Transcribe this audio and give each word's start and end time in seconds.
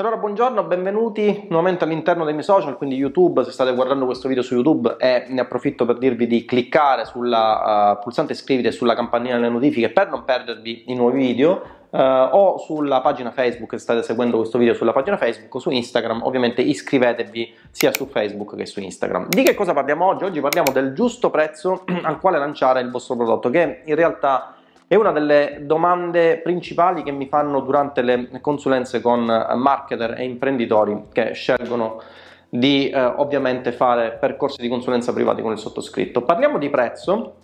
Allora 0.00 0.16
buongiorno, 0.16 0.62
benvenuti 0.62 1.46
nuovamente 1.48 1.82
all'interno 1.82 2.22
dei 2.22 2.32
miei 2.32 2.44
social, 2.44 2.76
quindi 2.76 2.94
YouTube, 2.94 3.42
se 3.42 3.50
state 3.50 3.74
guardando 3.74 4.04
questo 4.04 4.28
video 4.28 4.44
su 4.44 4.54
YouTube 4.54 4.94
e 4.96 5.24
ne 5.26 5.40
approfitto 5.40 5.84
per 5.86 5.98
dirvi 5.98 6.28
di 6.28 6.44
cliccare 6.44 7.04
sulla 7.04 7.96
uh, 7.96 8.00
pulsante 8.00 8.32
iscriviti 8.32 8.68
e 8.68 8.70
sulla 8.70 8.94
campanella 8.94 9.38
delle 9.38 9.48
notifiche 9.48 9.90
per 9.90 10.08
non 10.08 10.22
perdervi 10.22 10.84
i 10.86 10.94
nuovi 10.94 11.18
video 11.18 11.62
uh, 11.90 11.98
o 11.98 12.58
sulla 12.58 13.00
pagina 13.00 13.32
Facebook, 13.32 13.72
se 13.72 13.78
state 13.78 14.04
seguendo 14.04 14.36
questo 14.36 14.56
video 14.56 14.72
sulla 14.74 14.92
pagina 14.92 15.16
Facebook 15.16 15.52
o 15.52 15.58
su 15.58 15.70
Instagram, 15.70 16.22
ovviamente 16.22 16.62
iscrivetevi 16.62 17.52
sia 17.72 17.92
su 17.92 18.06
Facebook 18.06 18.54
che 18.54 18.66
su 18.66 18.78
Instagram. 18.78 19.26
Di 19.30 19.42
che 19.42 19.56
cosa 19.56 19.72
parliamo 19.72 20.06
oggi? 20.06 20.22
Oggi 20.22 20.40
parliamo 20.40 20.70
del 20.70 20.92
giusto 20.94 21.28
prezzo 21.28 21.82
al 22.02 22.20
quale 22.20 22.38
lanciare 22.38 22.80
il 22.82 22.92
vostro 22.92 23.16
prodotto, 23.16 23.50
che 23.50 23.82
in 23.84 23.96
realtà 23.96 24.57
è 24.88 24.94
una 24.94 25.12
delle 25.12 25.58
domande 25.62 26.38
principali 26.38 27.02
che 27.02 27.12
mi 27.12 27.28
fanno 27.28 27.60
durante 27.60 28.00
le 28.00 28.40
consulenze 28.40 29.02
con 29.02 29.24
marketer 29.24 30.18
e 30.18 30.24
imprenditori 30.24 31.04
che 31.12 31.34
scelgono 31.34 32.00
di 32.48 32.88
eh, 32.88 32.98
ovviamente 32.98 33.72
fare 33.72 34.12
percorsi 34.12 34.62
di 34.62 34.68
consulenza 34.68 35.12
privati 35.12 35.42
con 35.42 35.52
il 35.52 35.58
sottoscritto. 35.58 36.22
Parliamo 36.22 36.56
di 36.56 36.70
prezzo, 36.70 37.34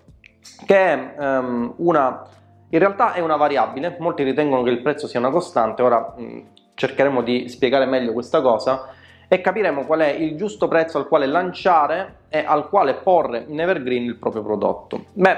che 0.65 0.77
è 0.77 1.15
um, 1.19 1.75
una, 1.77 2.27
in 2.71 2.79
realtà 2.79 3.13
è 3.13 3.21
una 3.21 3.37
variabile, 3.37 3.97
molti 3.99 4.23
ritengono 4.23 4.63
che 4.63 4.71
il 4.71 4.81
prezzo 4.81 5.07
sia 5.07 5.21
una 5.21 5.31
costante, 5.31 5.83
ora 5.83 6.15
mh, 6.17 6.41
cercheremo 6.73 7.23
di 7.23 7.51
spiegare 7.51 7.85
meglio 7.85 8.15
questa 8.15 8.41
cosa 8.41 8.89
e 9.29 9.41
capiremo 9.43 9.85
qual 9.85 10.01
è 10.01 10.09
il 10.09 10.37
giusto 10.37 10.69
prezzo 10.69 10.97
al 10.97 11.09
quale 11.09 11.27
lanciare 11.27 12.21
e 12.31 12.43
al 12.47 12.69
quale 12.71 12.95
porre 12.95 13.45
in 13.47 13.61
evergreen 13.61 14.05
il 14.05 14.17
proprio 14.17 14.43
prodotto. 14.43 15.05
Beh, 15.13 15.37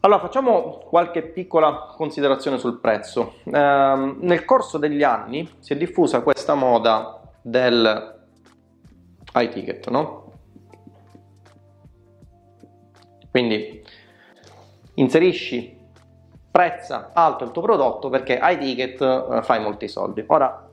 allora, 0.00 0.20
facciamo 0.20 0.78
qualche 0.78 1.22
piccola 1.22 1.92
considerazione 1.96 2.58
sul 2.58 2.78
prezzo. 2.78 3.34
Eh, 3.44 3.50
nel 3.50 4.44
corso 4.44 4.78
degli 4.78 5.02
anni 5.02 5.48
si 5.58 5.72
è 5.72 5.76
diffusa 5.76 6.22
questa 6.22 6.54
moda 6.54 7.20
del 7.42 8.16
high 9.34 9.50
ticket, 9.50 9.88
no? 9.88 10.32
Quindi 13.30 13.82
inserisci 14.94 15.76
prezza 16.50 17.10
alto 17.12 17.44
il 17.44 17.50
tuo 17.50 17.62
prodotto 17.62 18.08
perché 18.08 18.38
high 18.40 18.58
ticket 18.58 19.00
eh, 19.00 19.42
fai 19.42 19.60
molti 19.60 19.88
soldi. 19.88 20.24
Ora, 20.28 20.68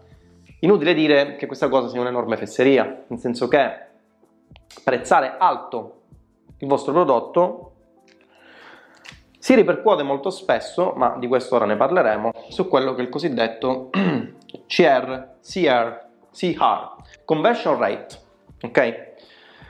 inutile 0.59 0.93
dire 0.93 1.35
che 1.35 1.47
questa 1.47 1.67
cosa 1.67 1.87
sia 1.87 1.99
un'enorme 1.99 2.37
fesseria, 2.37 3.05
nel 3.07 3.19
senso 3.19 3.47
che 3.47 3.83
prezzare 4.83 5.35
alto 5.39 6.01
il 6.59 6.67
vostro 6.67 6.93
prodotto 6.93 7.74
si 9.45 9.53
ripercuote 9.53 10.01
molto 10.01 10.31
spesso, 10.31 10.93
ma 10.95 11.17
di 11.19 11.27
questo 11.27 11.53
ora 11.53 11.67
ne 11.67 11.75
parleremo, 11.75 12.31
su 12.49 12.67
quello 12.67 12.95
che 12.95 13.01
è 13.01 13.03
il 13.03 13.11
cosiddetto 13.11 13.91
CR, 14.65 15.33
CR, 15.39 16.05
CR, 16.33 16.95
Conversion 17.23 17.77
Rate. 17.77 18.17
Ok? 18.63 19.11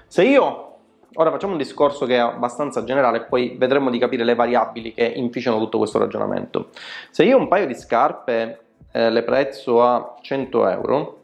Se 0.08 0.24
io, 0.24 0.78
ora 1.16 1.30
facciamo 1.30 1.52
un 1.52 1.58
discorso 1.58 2.06
che 2.06 2.16
è 2.16 2.20
abbastanza 2.20 2.86
generale, 2.86 3.26
poi 3.26 3.58
vedremo 3.58 3.90
di 3.90 4.00
capire 4.00 4.24
le 4.24 4.34
variabili 4.34 4.94
che 4.94 5.04
inficiano 5.04 5.58
tutto 5.58 5.78
questo 5.78 6.00
ragionamento. 6.00 6.70
Se 7.10 7.26
io 7.26 7.38
un 7.38 7.50
paio 7.50 7.68
di 7.68 7.76
scarpe 7.76 8.60
eh, 8.94 9.10
le 9.10 9.24
prezzo 9.24 9.84
a 9.84 10.16
100 10.22 10.70
euro, 10.70 11.22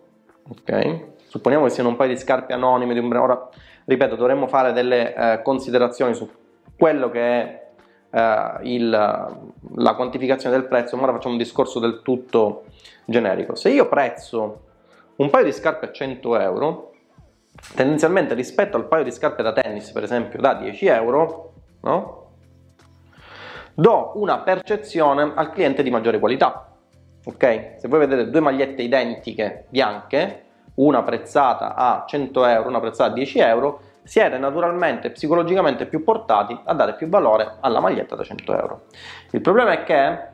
ok? 0.49 1.05
Supponiamo 1.25 1.67
che 1.67 1.71
siano 1.71 1.87
un 1.87 1.95
paio 1.95 2.09
di 2.09 2.19
scarpe 2.19 2.51
anonime 2.51 2.91
di 2.91 2.99
un 2.99 3.07
brand, 3.07 3.23
ora 3.23 3.49
ripeto, 3.85 4.17
dovremmo 4.17 4.47
fare 4.47 4.73
delle 4.73 5.15
eh, 5.15 5.41
considerazioni 5.41 6.13
su 6.13 6.29
quello 6.75 7.09
che 7.09 7.21
è 7.21 7.60
eh, 8.11 8.51
il, 8.63 8.89
la 8.89 9.93
quantificazione 9.95 10.55
del 10.55 10.67
prezzo, 10.67 10.95
ma 10.95 11.03
ora 11.03 11.13
facciamo 11.13 11.33
un 11.33 11.39
discorso 11.39 11.79
del 11.79 12.01
tutto 12.03 12.65
generico. 13.05 13.55
Se 13.55 13.69
io 13.69 13.87
prezzo 13.87 14.67
un 15.15 15.29
paio 15.29 15.45
di 15.45 15.51
scarpe 15.51 15.87
a 15.87 15.91
100 15.91 16.39
euro, 16.39 16.91
tendenzialmente 17.75 18.33
rispetto 18.33 18.77
al 18.77 18.87
paio 18.87 19.03
di 19.03 19.11
scarpe 19.11 19.43
da 19.43 19.53
tennis, 19.53 19.91
per 19.91 20.03
esempio, 20.03 20.39
da 20.39 20.55
10 20.55 20.85
euro, 20.87 21.53
no? 21.81 22.19
do 23.73 24.11
una 24.15 24.39
percezione 24.39 25.31
al 25.35 25.51
cliente 25.51 25.83
di 25.83 25.89
maggiore 25.89 26.19
qualità. 26.19 26.67
Ok? 27.23 27.75
Se 27.77 27.87
voi 27.87 27.99
vedete 27.99 28.29
due 28.29 28.39
magliette 28.39 28.81
identiche 28.81 29.65
bianche, 29.69 30.45
una 30.75 31.03
prezzata 31.03 31.75
a 31.75 32.05
100 32.07 32.45
euro, 32.45 32.69
una 32.69 32.79
prezzata 32.79 33.11
a 33.11 33.13
10 33.13 33.39
euro, 33.39 33.81
siete 34.03 34.37
naturalmente 34.37 35.11
psicologicamente 35.11 35.85
più 35.85 36.03
portati 36.03 36.57
a 36.63 36.73
dare 36.73 36.95
più 36.95 37.07
valore 37.07 37.57
alla 37.59 37.79
maglietta 37.79 38.15
da 38.15 38.23
100 38.23 38.57
euro. 38.57 38.81
Il 39.31 39.41
problema 39.41 39.71
è 39.71 39.83
che 39.83 40.29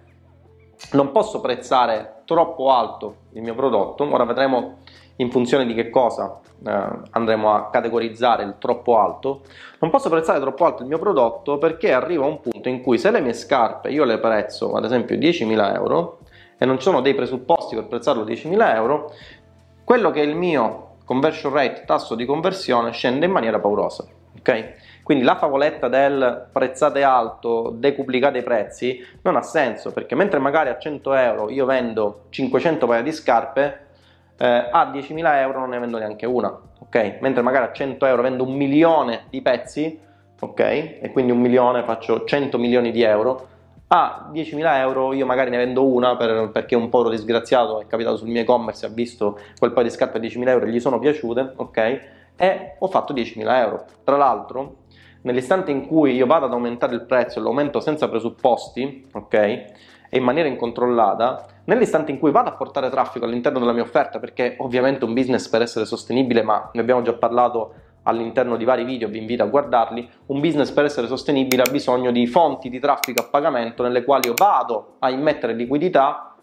non 0.91 1.11
posso 1.11 1.41
prezzare 1.41 2.21
troppo 2.25 2.71
alto 2.71 3.15
il 3.33 3.41
mio 3.41 3.55
prodotto, 3.55 4.03
ora 4.03 4.25
vedremo 4.25 4.79
in 5.17 5.31
funzione 5.31 5.65
di 5.65 5.73
che 5.73 5.89
cosa 5.89 6.39
eh, 6.65 6.89
andremo 7.11 7.53
a 7.53 7.69
categorizzare 7.69 8.43
il 8.43 8.55
troppo 8.59 8.97
alto, 8.97 9.41
non 9.79 9.89
posso 9.89 10.09
prezzare 10.09 10.39
troppo 10.39 10.65
alto 10.65 10.83
il 10.83 10.87
mio 10.87 10.99
prodotto 10.99 11.57
perché 11.57 11.91
arriva 11.91 12.25
un 12.25 12.39
punto 12.39 12.69
in 12.69 12.81
cui 12.81 12.97
se 12.97 13.11
le 13.11 13.21
mie 13.21 13.33
scarpe 13.33 13.89
io 13.89 14.03
le 14.03 14.19
prezzo 14.19 14.73
ad 14.73 14.85
esempio 14.85 15.15
10.000 15.17 15.73
euro 15.73 16.19
e 16.57 16.65
non 16.65 16.77
ci 16.77 16.83
sono 16.83 17.01
dei 17.01 17.15
presupposti 17.15 17.75
per 17.75 17.87
prezzarlo 17.87 18.23
10.000 18.23 18.75
euro, 18.75 19.11
quello 19.83 20.11
che 20.11 20.21
è 20.21 20.25
il 20.25 20.35
mio 20.35 20.86
conversion 21.07 21.53
rate, 21.53 21.85
tasso 21.85 22.15
di 22.15 22.25
conversione, 22.25 22.91
scende 22.91 23.25
in 23.25 23.31
maniera 23.31 23.59
paurosa. 23.59 24.05
Okay? 24.39 24.73
Quindi 25.03 25.23
la 25.23 25.37
favoletta 25.37 25.87
del 25.87 26.49
prezzate 26.51 27.01
alto, 27.01 27.71
decuplicate 27.73 28.39
i 28.39 28.43
prezzi, 28.43 29.01
non 29.21 29.37
ha 29.37 29.41
senso, 29.41 29.93
perché 29.93 30.15
mentre 30.15 30.37
magari 30.39 30.67
a 30.67 30.77
100 30.77 31.13
euro 31.13 31.49
io 31.49 31.65
vendo 31.65 32.25
500 32.27 32.85
paia 32.85 33.01
di 33.01 33.13
scarpe, 33.13 33.85
eh, 34.37 34.69
a 34.69 34.91
10.000 34.93 35.39
euro 35.39 35.59
non 35.59 35.69
ne 35.69 35.79
vendo 35.79 35.97
neanche 35.97 36.25
una, 36.25 36.53
ok? 36.79 37.19
Mentre 37.21 37.41
magari 37.41 37.67
a 37.67 37.71
100 37.71 38.05
euro 38.05 38.21
vendo 38.21 38.43
un 38.43 38.53
milione 38.53 39.27
di 39.29 39.41
pezzi, 39.41 39.97
ok? 40.37 40.59
E 40.59 41.09
quindi 41.13 41.31
un 41.31 41.39
milione 41.39 41.83
faccio 41.83 42.25
100 42.25 42.57
milioni 42.57 42.91
di 42.91 43.01
euro, 43.03 43.47
a 43.89 44.29
10.000 44.33 44.77
euro 44.79 45.13
io 45.13 45.25
magari 45.25 45.49
ne 45.49 45.57
vendo 45.57 45.85
una 45.85 46.17
per, 46.17 46.49
perché 46.51 46.75
un 46.75 46.89
povero 46.89 47.09
disgraziato 47.09 47.79
è 47.79 47.87
capitato 47.87 48.17
sul 48.17 48.27
mio 48.27 48.41
e-commerce 48.41 48.85
ha 48.85 48.89
visto 48.89 49.39
quel 49.57 49.71
paio 49.71 49.87
di 49.87 49.93
scarpe 49.93 50.17
a 50.17 50.21
10.000 50.21 50.47
euro 50.49 50.65
e 50.65 50.69
gli 50.71 50.79
sono 50.79 50.99
piaciute, 50.99 51.53
ok? 51.55 52.01
E 52.35 52.75
ho 52.77 52.87
fatto 52.87 53.13
10.000 53.13 53.47
euro. 53.61 53.85
Tra 54.03 54.17
l'altro, 54.17 54.75
nell'istante 55.21 55.71
in 55.71 55.87
cui 55.87 56.13
io 56.13 56.25
vado 56.25 56.45
ad 56.45 56.51
aumentare 56.51 56.93
il 56.93 57.03
prezzo 57.03 57.39
e 57.39 57.41
lo 57.41 57.49
aumento 57.49 57.79
senza 57.79 58.09
presupposti, 58.09 59.07
ok? 59.13 59.33
E 59.33 60.17
in 60.17 60.23
maniera 60.23 60.49
incontrollata, 60.49 61.45
nell'istante 61.65 62.11
in 62.11 62.19
cui 62.19 62.31
vado 62.31 62.49
a 62.49 62.53
portare 62.53 62.89
traffico 62.89 63.25
all'interno 63.25 63.59
della 63.59 63.73
mia 63.73 63.83
offerta, 63.83 64.19
perché 64.19 64.55
ovviamente 64.59 65.05
un 65.05 65.13
business 65.13 65.47
per 65.47 65.61
essere 65.61 65.85
sostenibile, 65.85 66.43
ma 66.43 66.69
ne 66.73 66.81
abbiamo 66.81 67.01
già 67.01 67.13
parlato 67.13 67.73
all'interno 68.07 68.55
di 68.55 68.63
vari 68.63 68.85
video, 68.85 69.09
vi 69.09 69.19
invito 69.19 69.43
a 69.43 69.47
guardarli, 69.47 70.09
un 70.27 70.39
business 70.39 70.71
per 70.71 70.85
essere 70.85 71.07
sostenibile 71.07 71.63
ha 71.63 71.69
bisogno 71.69 72.11
di 72.11 72.25
fonti 72.25 72.69
di 72.69 72.79
traffico 72.79 73.21
a 73.21 73.27
pagamento 73.29 73.83
nelle 73.83 74.03
quali 74.03 74.27
io 74.27 74.33
vado 74.35 74.95
a 74.99 75.09
immettere 75.09 75.53
liquidità 75.53 76.35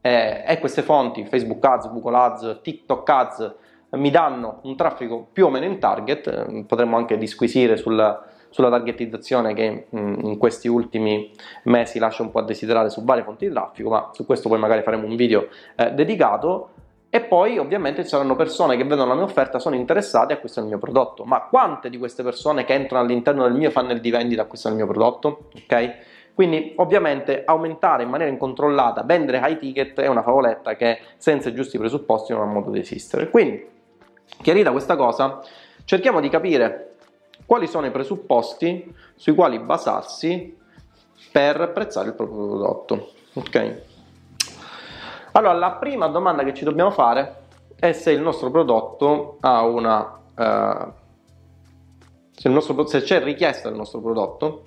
eh, 0.00 0.42
e 0.46 0.58
queste 0.58 0.82
fonti, 0.82 1.24
Facebook 1.26 1.62
Ads, 1.64 1.90
Google 1.90 2.16
Ads, 2.16 2.58
TikTok 2.62 3.08
Ads, 3.08 3.54
mi 3.90 4.10
danno 4.10 4.60
un 4.62 4.76
traffico 4.76 5.28
più 5.30 5.46
o 5.46 5.50
meno 5.50 5.66
in 5.66 5.78
target, 5.78 6.26
eh, 6.26 6.64
potremmo 6.66 6.96
anche 6.96 7.18
disquisire 7.18 7.76
sulla, 7.76 8.24
sulla 8.48 8.70
targetizzazione 8.70 9.52
che 9.52 9.88
mm, 9.94 10.20
in 10.22 10.38
questi 10.38 10.68
ultimi 10.68 11.30
mesi 11.64 11.98
lascia 11.98 12.22
un 12.22 12.30
po' 12.30 12.38
a 12.38 12.44
desiderare 12.44 12.88
su 12.88 13.04
varie 13.04 13.24
fonti 13.24 13.46
di 13.46 13.52
traffico, 13.52 13.90
ma 13.90 14.10
su 14.12 14.24
questo 14.24 14.48
poi 14.48 14.58
magari 14.58 14.82
faremo 14.82 15.06
un 15.06 15.16
video 15.16 15.48
eh, 15.76 15.92
dedicato. 15.92 16.70
E 17.12 17.20
poi 17.22 17.58
ovviamente 17.58 18.04
ci 18.04 18.08
saranno 18.08 18.36
persone 18.36 18.76
che 18.76 18.84
vedono 18.84 19.08
la 19.08 19.14
mia 19.14 19.24
offerta, 19.24 19.58
sono 19.58 19.74
interessate 19.74 20.32
e 20.32 20.36
acquistano 20.36 20.66
il 20.66 20.72
mio 20.72 20.80
prodotto. 20.80 21.24
Ma 21.24 21.40
quante 21.42 21.90
di 21.90 21.98
queste 21.98 22.22
persone 22.22 22.64
che 22.64 22.72
entrano 22.72 23.04
all'interno 23.04 23.42
del 23.42 23.54
mio 23.54 23.72
funnel 23.72 24.00
di 24.00 24.10
vendita 24.10 24.42
acquistano 24.42 24.76
il 24.76 24.84
mio 24.84 24.90
prodotto? 24.90 25.48
Ok? 25.56 25.94
Quindi 26.34 26.72
ovviamente 26.76 27.42
aumentare 27.44 28.04
in 28.04 28.10
maniera 28.10 28.30
incontrollata, 28.30 29.02
vendere 29.02 29.40
high 29.42 29.58
ticket 29.58 29.98
è 30.00 30.06
una 30.06 30.22
favoletta 30.22 30.76
che 30.76 31.00
senza 31.16 31.48
i 31.48 31.54
giusti 31.54 31.78
presupposti 31.78 32.32
non 32.32 32.42
ha 32.42 32.44
modo 32.44 32.70
di 32.70 32.78
esistere. 32.78 33.28
Quindi, 33.28 33.66
chiarita 34.40 34.70
questa 34.70 34.94
cosa, 34.94 35.42
cerchiamo 35.84 36.20
di 36.20 36.28
capire 36.28 36.94
quali 37.44 37.66
sono 37.66 37.86
i 37.86 37.90
presupposti 37.90 38.94
sui 39.16 39.34
quali 39.34 39.58
basarsi 39.58 40.56
per 41.32 41.72
prezzare 41.74 42.08
il 42.08 42.14
proprio 42.14 42.46
prodotto. 42.46 43.10
Ok? 43.34 43.88
Allora, 45.32 45.52
la 45.54 45.72
prima 45.72 46.08
domanda 46.08 46.42
che 46.42 46.54
ci 46.54 46.64
dobbiamo 46.64 46.90
fare 46.90 47.46
è 47.76 47.92
se 47.92 48.10
il 48.10 48.20
nostro 48.20 48.50
prodotto 48.50 49.36
ha 49.40 49.64
una... 49.64 50.18
Uh, 50.36 50.92
se, 52.32 52.48
nostro, 52.48 52.86
se 52.86 53.02
c'è 53.02 53.22
richiesta 53.22 53.68
del 53.68 53.76
nostro 53.76 54.00
prodotto, 54.00 54.64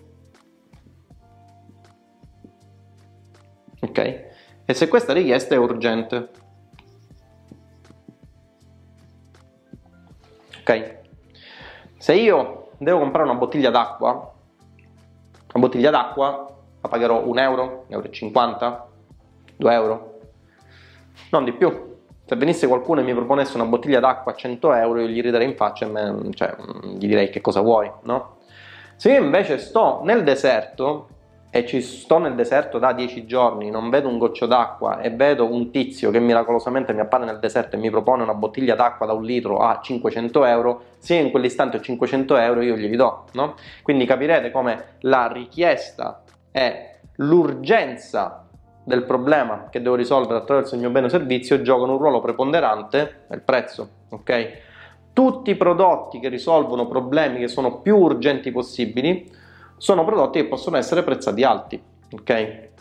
ok? 3.81 4.31
E 4.65 4.73
se 4.73 4.87
questa 4.87 5.11
richiesta 5.11 5.55
è 5.55 5.57
urgente. 5.57 6.29
Ok? 10.59 10.97
Se 11.97 12.13
io 12.13 12.69
devo 12.77 12.99
comprare 12.99 13.25
una 13.27 13.37
bottiglia 13.37 13.69
d'acqua, 13.69 14.11
una 14.11 15.65
bottiglia 15.65 15.89
d'acqua 15.89 16.47
la 16.81 16.87
pagherò 16.87 17.25
1 17.25 17.41
euro, 17.41 17.85
1,50 17.89 18.63
euro, 18.63 18.91
2 19.57 19.73
euro, 19.73 20.12
non 21.29 21.43
di 21.43 21.53
più. 21.53 21.91
Se 22.25 22.35
venisse 22.35 22.67
qualcuno 22.67 23.01
e 23.01 23.03
mi 23.03 23.13
proponesse 23.13 23.55
una 23.55 23.65
bottiglia 23.65 23.99
d'acqua 23.99 24.31
a 24.31 24.35
100 24.35 24.73
euro, 24.73 25.01
io 25.01 25.07
gli 25.07 25.21
riderei 25.21 25.47
in 25.47 25.55
faccia 25.55 25.85
e 25.85 25.89
me, 25.89 26.29
cioè, 26.33 26.55
gli 26.83 27.07
direi 27.07 27.29
che 27.29 27.41
cosa 27.41 27.61
vuoi, 27.61 27.91
no? 28.03 28.37
Se 28.95 29.11
io 29.11 29.21
invece 29.21 29.57
sto 29.57 30.01
nel 30.03 30.23
deserto 30.23 31.09
e 31.55 31.65
ci 31.67 31.81
sto 31.81 32.17
nel 32.17 32.33
deserto 32.33 32.79
da 32.79 32.93
10 32.93 33.25
giorni, 33.25 33.69
non 33.69 33.89
vedo 33.89 34.07
un 34.07 34.17
goccio 34.17 34.45
d'acqua 34.47 35.01
e 35.01 35.11
vedo 35.11 35.45
un 35.45 35.69
tizio 35.69 36.09
che 36.09 36.19
miracolosamente 36.19 36.93
mi 36.93 37.01
appare 37.01 37.25
nel 37.25 37.37
deserto 37.39 37.75
e 37.75 37.79
mi 37.79 37.91
propone 37.91 38.23
una 38.23 38.33
bottiglia 38.33 38.73
d'acqua 38.73 39.05
da 39.05 39.13
un 39.13 39.23
litro 39.23 39.57
a 39.57 39.79
500 39.79 40.45
euro, 40.45 40.83
se 40.97 41.15
in 41.15 41.29
quell'istante 41.29 41.77
ho 41.77 41.79
500 41.79 42.37
euro 42.37 42.61
io 42.61 42.75
glieli 42.75 42.95
do, 42.95 43.25
no? 43.33 43.55
Quindi 43.83 44.05
capirete 44.05 44.49
come 44.49 44.95
la 45.01 45.27
richiesta 45.27 46.23
e 46.51 46.99
l'urgenza 47.17 48.42
del 48.83 49.03
problema 49.03 49.67
che 49.69 49.81
devo 49.81 49.95
risolvere 49.95 50.39
attraverso 50.39 50.75
il 50.75 50.81
mio 50.81 50.89
bene 50.89 51.05
o 51.05 51.09
servizio 51.09 51.61
giocano 51.61 51.93
un 51.93 51.97
ruolo 51.97 52.19
preponderante 52.19 53.25
nel 53.29 53.41
prezzo, 53.41 53.89
ok? 54.09 54.61
Tutti 55.13 55.51
i 55.51 55.55
prodotti 55.55 56.19
che 56.19 56.27
risolvono 56.27 56.87
problemi 56.87 57.39
che 57.39 57.47
sono 57.47 57.79
più 57.79 57.97
urgenti 57.97 58.51
possibili 58.51 59.31
sono 59.77 60.03
prodotti 60.03 60.41
che 60.41 60.47
possono 60.47 60.77
essere 60.77 61.03
prezzati 61.03 61.43
alti, 61.43 61.81
ok? 62.11 62.71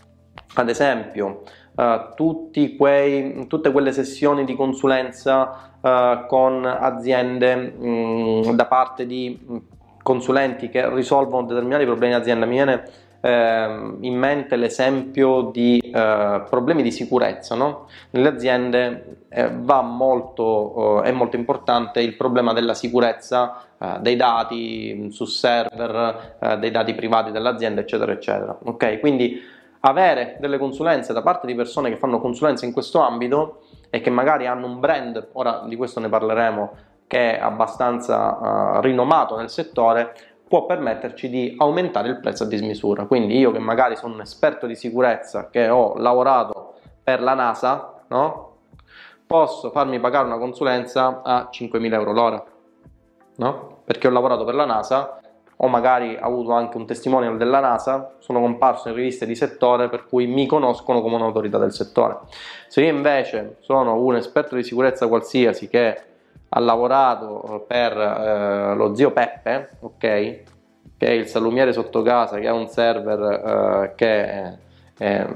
Ad 0.55 0.69
esempio, 0.69 1.43
uh, 1.75 2.77
quei, 2.77 3.47
tutte 3.47 3.73
quelle 3.73 3.93
sessioni 3.93 4.45
di 4.45 4.55
consulenza 4.55 5.73
uh, 5.81 6.27
con 6.27 6.65
aziende 6.65 7.57
mh, 7.57 7.87
mm, 7.87 8.51
da 8.53 8.67
parte 8.67 9.07
di 9.07 9.39
mm, 9.51 9.57
consulenti 10.03 10.69
che 10.69 10.89
risolvono 10.93 11.47
determinati 11.47 11.85
problemi 11.85 12.15
in 12.15 12.21
azienda. 12.21 12.47
Mi 12.47 12.55
viene 12.55 12.83
eh, 13.23 13.95
in 14.01 14.19
mente 14.19 14.57
l'esempio 14.57 15.51
di 15.53 15.79
eh, 15.79 16.43
problemi 16.51 16.83
di 16.83 16.91
sicurezza. 16.91 17.55
No? 17.55 17.87
Nelle 18.11 18.29
aziende 18.29 19.25
eh, 19.29 19.49
molto, 19.49 21.03
eh, 21.03 21.09
è 21.09 21.13
molto 21.13 21.37
importante 21.37 22.01
il 22.01 22.17
problema 22.17 22.53
della 22.53 22.75
sicurezza 22.75 23.65
eh, 23.79 23.99
dei 24.01 24.17
dati 24.17 25.09
su 25.13 25.25
server, 25.25 26.37
eh, 26.41 26.59
dei 26.59 26.73
dati 26.73 26.95
privati 26.95 27.31
dell'azienda, 27.31 27.81
eccetera, 27.81 28.13
eccetera. 28.13 28.59
Okay? 28.65 28.99
Quindi 28.99 29.41
avere 29.85 30.37
delle 30.41 30.59
consulenze 30.59 31.13
da 31.13 31.23
parte 31.23 31.47
di 31.47 31.55
persone 31.55 31.91
che 31.91 31.97
fanno 31.97 32.21
consulenza 32.21 32.67
in 32.67 32.73
questo 32.73 33.01
ambito 33.01 33.63
e 33.89 34.01
che 34.01 34.11
magari 34.11 34.47
hanno 34.47 34.67
un 34.67 34.81
brand, 34.81 35.29
ora 35.33 35.63
di 35.67 35.77
questo 35.77 36.01
ne 36.01 36.09
parleremo, 36.09 36.73
che 37.07 37.37
è 37.37 37.41
abbastanza 37.41 38.81
rinomato 38.81 39.37
nel 39.37 39.51
settore, 39.51 40.15
può 40.53 40.67
permetterci 40.67 41.31
di 41.31 41.55
aumentare 41.57 42.09
il 42.09 42.21
prezzo 42.21 42.43
a 42.43 42.47
dismisura. 42.47 43.07
Quindi 43.07 43.39
io 43.39 43.53
che 43.53 43.59
magari 43.59 43.97
sono 43.97 44.13
un 44.13 44.21
esperto 44.21 44.67
di 44.67 44.75
sicurezza, 44.75 45.49
che 45.49 45.71
ho 45.71 45.95
lavorato 45.97 46.75
per 47.03 47.23
la 47.23 47.33
NASA, 47.33 48.03
no? 48.09 48.57
posso 49.27 49.71
farmi 49.71 49.99
pagare 49.99 50.27
una 50.27 50.37
consulenza 50.37 51.23
a 51.25 51.49
5.000 51.51 51.93
euro 51.95 52.13
l'ora, 52.13 52.45
no? 53.37 53.79
perché 53.83 54.09
ho 54.09 54.11
lavorato 54.11 54.45
per 54.45 54.55
la 54.55 54.67
NASA, 54.67 55.21
ho 55.57 55.69
magari 55.69 56.19
avuto 56.21 56.53
anche 56.53 56.77
un 56.77 56.85
testimonial 56.85 57.39
della 57.39 57.61
NASA, 57.61 58.17
sono 58.19 58.41
comparso 58.41 58.91
in 58.91 58.95
riviste 58.95 59.25
di 59.25 59.35
settore 59.35 59.89
per 59.89 60.05
cui 60.05 60.27
mi 60.27 60.45
conoscono 60.45 61.01
come 61.01 61.15
un'autorità 61.15 61.57
del 61.57 61.73
settore. 61.73 62.19
Se 62.69 62.83
io 62.83 62.91
invece 62.91 63.57
sono 63.61 63.95
un 63.95 64.17
esperto 64.17 64.55
di 64.55 64.65
sicurezza 64.65 65.09
qualsiasi 65.09 65.67
che 65.71 66.12
ha 66.55 66.61
lavorato 66.61 67.65
per 67.67 67.97
eh, 67.97 68.75
lo 68.75 68.95
zio 68.95 69.11
Peppe, 69.11 69.71
ok? 69.81 69.99
Che 69.99 70.45
è 70.99 71.11
il 71.11 71.27
salumiere 71.27 71.73
sotto 71.73 72.03
casa, 72.03 72.39
che 72.39 72.47
ha 72.47 72.53
un 72.53 72.69
server 72.69 73.21
eh, 73.21 73.93
che 73.95 74.25
è, 74.27 74.59
è, 74.99 75.27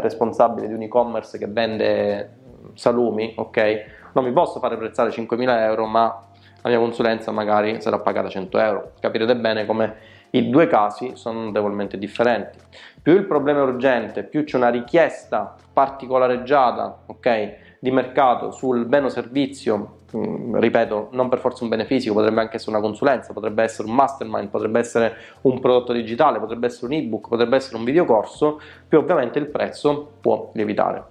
responsabile 0.00 0.66
di 0.66 0.74
un 0.74 0.82
e-commerce 0.82 1.36
che 1.38 1.46
vende 1.46 2.36
salumi, 2.74 3.34
ok? 3.36 3.84
Non 4.12 4.24
mi 4.24 4.32
posso 4.32 4.58
fare 4.58 4.76
prezzare 4.76 5.10
5.000 5.10 5.58
euro, 5.60 5.86
ma 5.86 6.28
la 6.62 6.70
mia 6.70 6.78
consulenza 6.78 7.30
magari 7.30 7.82
sarà 7.82 7.98
pagata 7.98 8.28
100 8.28 8.58
euro. 8.58 8.92
Capirete 9.00 9.36
bene 9.36 9.66
come 9.66 9.96
i 10.30 10.48
due 10.48 10.66
casi 10.66 11.12
sono 11.14 11.44
notevolmente 11.44 11.98
differenti. 11.98 12.58
Più 13.02 13.12
il 13.12 13.26
problema 13.26 13.60
è 13.60 13.62
urgente, 13.64 14.24
più 14.24 14.44
c'è 14.44 14.56
una 14.56 14.70
richiesta 14.70 15.54
particolareggiata, 15.72 17.02
ok? 17.06 17.56
Di 17.80 17.90
mercato 17.90 18.50
sul 18.50 18.86
bene 18.86 19.06
o 19.06 19.08
servizio 19.10 19.98
ripeto, 20.14 21.08
non 21.12 21.28
per 21.28 21.40
forza 21.40 21.64
un 21.64 21.70
bene 21.70 21.84
fisico, 21.86 22.14
potrebbe 22.14 22.40
anche 22.40 22.56
essere 22.56 22.76
una 22.76 22.80
consulenza, 22.80 23.32
potrebbe 23.32 23.64
essere 23.64 23.88
un 23.88 23.94
mastermind, 23.94 24.48
potrebbe 24.48 24.78
essere 24.78 25.16
un 25.42 25.58
prodotto 25.58 25.92
digitale, 25.92 26.38
potrebbe 26.38 26.66
essere 26.66 26.86
un 26.86 26.92
ebook, 26.92 27.28
potrebbe 27.28 27.56
essere 27.56 27.76
un 27.76 27.84
videocorso, 27.84 28.60
più 28.86 28.98
ovviamente 28.98 29.38
il 29.40 29.46
prezzo 29.46 30.12
può 30.20 30.50
lievitare. 30.54 31.04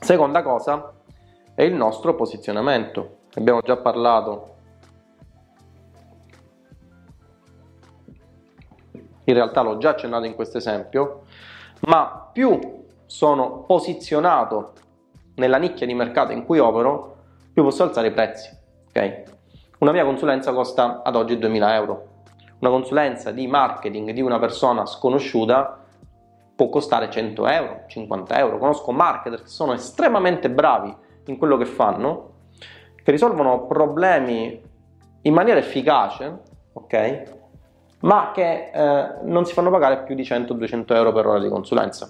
Seconda 0.00 0.42
cosa 0.42 0.92
è 1.54 1.62
il 1.62 1.74
nostro 1.74 2.14
posizionamento. 2.14 3.16
Abbiamo 3.34 3.60
già 3.60 3.76
parlato 3.76 4.54
in 9.24 9.34
realtà 9.34 9.60
l'ho 9.60 9.76
già 9.78 9.90
accennato 9.90 10.24
in 10.24 10.34
questo 10.34 10.58
esempio, 10.58 11.24
ma 11.80 12.30
più 12.32 12.84
sono 13.04 13.64
posizionato 13.66 14.72
nella 15.34 15.58
nicchia 15.58 15.86
di 15.86 15.94
mercato 15.94 16.32
in 16.32 16.44
cui 16.44 16.58
opero, 16.58 17.16
più 17.58 17.66
posso 17.66 17.82
alzare 17.82 18.06
i 18.06 18.12
prezzi. 18.12 18.56
Okay? 18.88 19.24
Una 19.78 19.90
mia 19.90 20.04
consulenza 20.04 20.52
costa 20.52 21.02
ad 21.02 21.16
oggi 21.16 21.38
2000 21.38 21.74
euro. 21.74 22.06
Una 22.60 22.70
consulenza 22.70 23.32
di 23.32 23.48
marketing 23.48 24.12
di 24.12 24.20
una 24.20 24.38
persona 24.38 24.86
sconosciuta 24.86 25.76
può 26.54 26.68
costare 26.68 27.10
100 27.10 27.46
euro, 27.48 27.80
50 27.88 28.38
euro. 28.38 28.58
Conosco 28.58 28.92
marketer 28.92 29.42
che 29.42 29.48
sono 29.48 29.72
estremamente 29.72 30.48
bravi 30.50 30.94
in 31.24 31.36
quello 31.36 31.56
che 31.56 31.64
fanno, 31.64 32.30
che 33.02 33.10
risolvono 33.10 33.66
problemi 33.66 34.62
in 35.22 35.34
maniera 35.34 35.58
efficace, 35.58 36.38
ok? 36.72 37.22
Ma 38.00 38.30
che 38.32 38.70
eh, 38.72 39.14
non 39.22 39.44
si 39.44 39.52
fanno 39.52 39.70
pagare 39.70 40.04
più 40.04 40.14
di 40.14 40.22
100-200 40.22 40.94
euro 40.94 41.12
per 41.12 41.26
ora 41.26 41.40
di 41.40 41.48
consulenza. 41.48 42.08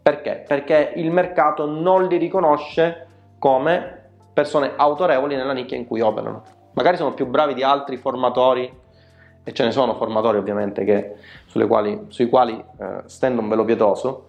Perché? 0.00 0.44
Perché 0.46 0.92
il 0.94 1.10
mercato 1.10 1.66
non 1.66 2.06
li 2.06 2.16
riconosce 2.16 3.06
come 3.40 3.97
persone 4.38 4.74
autorevoli 4.76 5.34
nella 5.34 5.52
nicchia 5.52 5.76
in 5.76 5.84
cui 5.84 6.00
operano. 6.00 6.44
Magari 6.74 6.96
sono 6.96 7.12
più 7.12 7.26
bravi 7.26 7.54
di 7.54 7.64
altri 7.64 7.96
formatori, 7.96 8.72
e 9.42 9.52
ce 9.52 9.64
ne 9.64 9.72
sono 9.72 9.96
formatori 9.96 10.38
ovviamente 10.38 10.84
che, 10.84 11.16
quali, 11.66 12.04
sui 12.06 12.28
quali 12.28 12.52
eh, 12.78 13.02
stendo 13.06 13.40
un 13.40 13.48
velo 13.48 13.64
pietoso, 13.64 14.28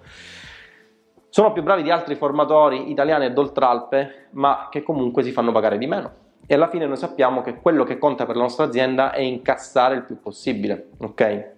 sono 1.30 1.52
più 1.52 1.62
bravi 1.62 1.84
di 1.84 1.92
altri 1.92 2.16
formatori 2.16 2.90
italiani 2.90 3.26
e 3.26 3.32
d'oltralpe, 3.34 4.30
ma 4.32 4.68
che 4.72 4.82
comunque 4.82 5.22
si 5.22 5.32
fanno 5.32 5.52
pagare 5.52 5.78
di 5.78 5.86
meno. 5.86 6.12
E 6.48 6.56
alla 6.56 6.70
fine 6.70 6.88
noi 6.88 6.98
sappiamo 6.98 7.44
che 7.44 7.60
quello 7.62 7.84
che 7.84 8.00
conta 8.00 8.26
per 8.26 8.36
la 8.36 8.42
nostra 8.42 8.66
azienda 8.66 9.12
è 9.12 9.22
incassare 9.22 9.94
il 9.94 10.06
più 10.06 10.20
possibile, 10.20 10.90
ok? 11.02 11.52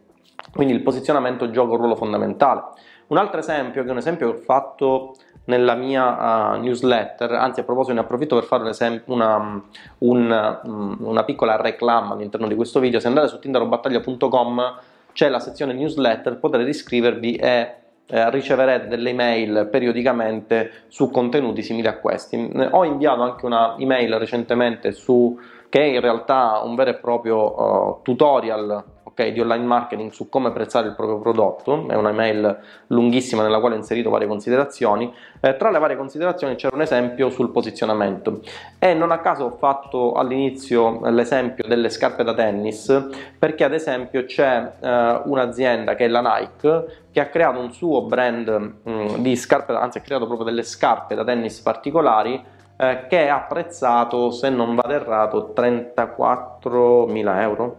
Quindi 0.54 0.74
il 0.74 0.82
posizionamento 0.82 1.50
gioca 1.52 1.72
un 1.72 1.78
ruolo 1.78 1.96
fondamentale. 1.96 2.64
Un 3.08 3.18
altro 3.18 3.40
esempio, 3.40 3.84
che 3.84 3.88
è 3.88 3.92
un 3.92 3.98
esempio 3.98 4.30
che 4.30 4.38
ho 4.40 4.42
fatto 4.42 5.14
nella 5.46 5.76
mia 5.76 6.54
uh, 6.54 6.60
newsletter, 6.60 7.32
anzi 7.32 7.62
a 7.62 7.64
proposito 7.64 7.94
ne 7.94 8.02
approfitto 8.02 8.36
per 8.36 8.46
fare 8.46 9.02
una, 9.06 9.64
una, 10.00 10.62
mm, 10.68 10.94
una 11.00 11.24
piccola 11.24 11.56
reclama 11.56 12.14
all'interno 12.14 12.48
di 12.48 12.56
questo 12.56 12.80
video, 12.80 13.00
se 13.00 13.08
andate 13.08 13.28
su 13.28 13.40
tindarobattaglia.com 13.40 14.80
c'è 15.14 15.30
la 15.30 15.40
sezione 15.40 15.74
newsletter, 15.74 16.38
potrete 16.38 16.70
iscrivervi 16.70 17.36
e 17.36 17.76
eh, 18.06 18.30
riceverete 18.30 18.88
delle 18.88 19.10
email 19.10 19.68
periodicamente 19.70 20.72
su 20.88 21.10
contenuti 21.10 21.62
simili 21.62 21.88
a 21.88 21.98
questi. 21.98 22.52
Ho 22.72 22.84
inviato 22.84 23.22
anche 23.22 23.46
una 23.46 23.76
email 23.78 24.18
recentemente 24.18 24.92
su 24.92 25.38
che 25.70 25.80
è 25.80 25.86
in 25.86 26.02
realtà 26.02 26.62
un 26.64 26.76
vero 26.76 26.90
e 26.90 26.96
proprio 26.96 27.60
uh, 27.60 28.00
tutorial 28.04 28.84
di 29.30 29.40
online 29.40 29.66
marketing 29.66 30.12
su 30.12 30.30
come 30.30 30.52
prezzare 30.52 30.88
il 30.88 30.96
proprio 30.96 31.20
prodotto, 31.20 31.88
è 31.88 31.96
una 31.96 32.12
mail 32.12 32.58
lunghissima 32.88 33.44
nella 33.44 33.60
quale 33.60 33.76
ho 33.76 33.78
inserito 33.78 34.10
varie 34.10 34.28
considerazioni, 34.28 35.14
eh, 35.40 35.56
tra 35.58 35.70
le 35.70 35.80
varie 35.80 35.96
considerazioni 35.96 36.56
c'era 36.56 36.76
un 36.76 36.82
esempio 36.82 37.30
sul 37.30 37.52
posizionamento 37.52 38.42
e 38.80 38.94
non 38.94 39.12
a 39.12 39.20
caso 39.20 39.46
ho 39.46 39.52
fatto 39.52 40.14
all'inizio 40.14 41.00
l'esempio 41.10 41.68
delle 41.68 41.90
scarpe 41.90 42.24
da 42.24 42.34
tennis 42.34 43.10
perché 43.38 43.64
ad 43.64 43.74
esempio 43.74 44.26
c'è 44.26 44.72
eh, 44.80 45.22
un'azienda 45.26 45.96
che 45.96 46.06
è 46.06 46.08
la 46.08 46.22
Nike 46.22 47.06
che 47.12 47.20
ha 47.20 47.28
creato 47.28 47.60
un 47.60 47.72
suo 47.72 48.04
brand 48.04 48.48
mh, 48.84 48.92
mm, 48.92 49.16
di 49.18 49.36
scarpe, 49.36 49.74
anzi 49.74 50.00
ha 50.00 50.02
creato 50.02 50.26
proprio 50.26 50.46
delle 50.46 50.64
scarpe 50.64 51.16
da 51.16 51.24
tennis 51.24 51.60
particolari 51.60 52.60
eh, 52.82 53.06
che 53.08 53.30
ha 53.30 53.42
prezzato, 53.42 54.32
se 54.32 54.50
non 54.50 54.74
vado 54.74 54.94
errato, 54.94 55.54
34.000 55.56 57.42
euro. 57.42 57.78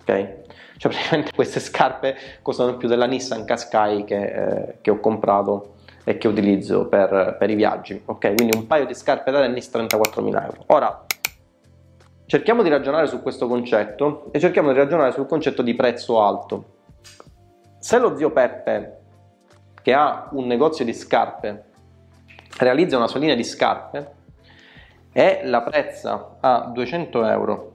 Ok? 0.00 0.41
Cioè 0.82 0.90
praticamente 0.90 1.30
queste 1.32 1.60
scarpe 1.60 2.16
costano 2.42 2.76
più 2.76 2.88
della 2.88 3.06
Nissan 3.06 3.44
Qashqai 3.44 4.02
che, 4.02 4.20
eh, 4.20 4.74
che 4.80 4.90
ho 4.90 4.98
comprato 4.98 5.74
e 6.02 6.18
che 6.18 6.26
utilizzo 6.26 6.88
per, 6.88 7.36
per, 7.38 7.50
i 7.50 7.54
viaggi. 7.54 8.02
Ok, 8.04 8.34
quindi 8.34 8.56
un 8.56 8.66
paio 8.66 8.84
di 8.84 8.94
scarpe 8.94 9.30
da 9.30 9.38
tennis 9.38 9.70
34.000 9.72 10.42
euro. 10.42 10.64
Ora, 10.66 11.04
cerchiamo 12.26 12.64
di 12.64 12.68
ragionare 12.68 13.06
su 13.06 13.22
questo 13.22 13.46
concetto 13.46 14.26
e 14.32 14.40
cerchiamo 14.40 14.72
di 14.72 14.78
ragionare 14.78 15.12
sul 15.12 15.26
concetto 15.26 15.62
di 15.62 15.74
prezzo 15.74 16.20
alto. 16.20 16.64
Se 17.78 17.98
lo 17.98 18.16
zio 18.16 18.32
Peppe, 18.32 18.98
che 19.82 19.92
ha 19.92 20.30
un 20.32 20.48
negozio 20.48 20.84
di 20.84 20.92
scarpe, 20.92 21.64
realizza 22.58 22.96
una 22.96 23.06
sua 23.06 23.20
linea 23.20 23.36
di 23.36 23.44
scarpe, 23.44 24.14
e 25.12 25.42
la 25.44 25.62
prezza 25.62 26.38
a 26.40 26.70
200 26.74 27.24
euro, 27.26 27.72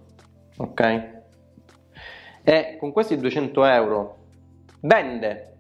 ok? 0.58 1.16
E 2.50 2.78
con 2.80 2.94
questi 2.94 3.18
200 3.18 3.66
euro 3.66 4.18
vende 4.80 5.56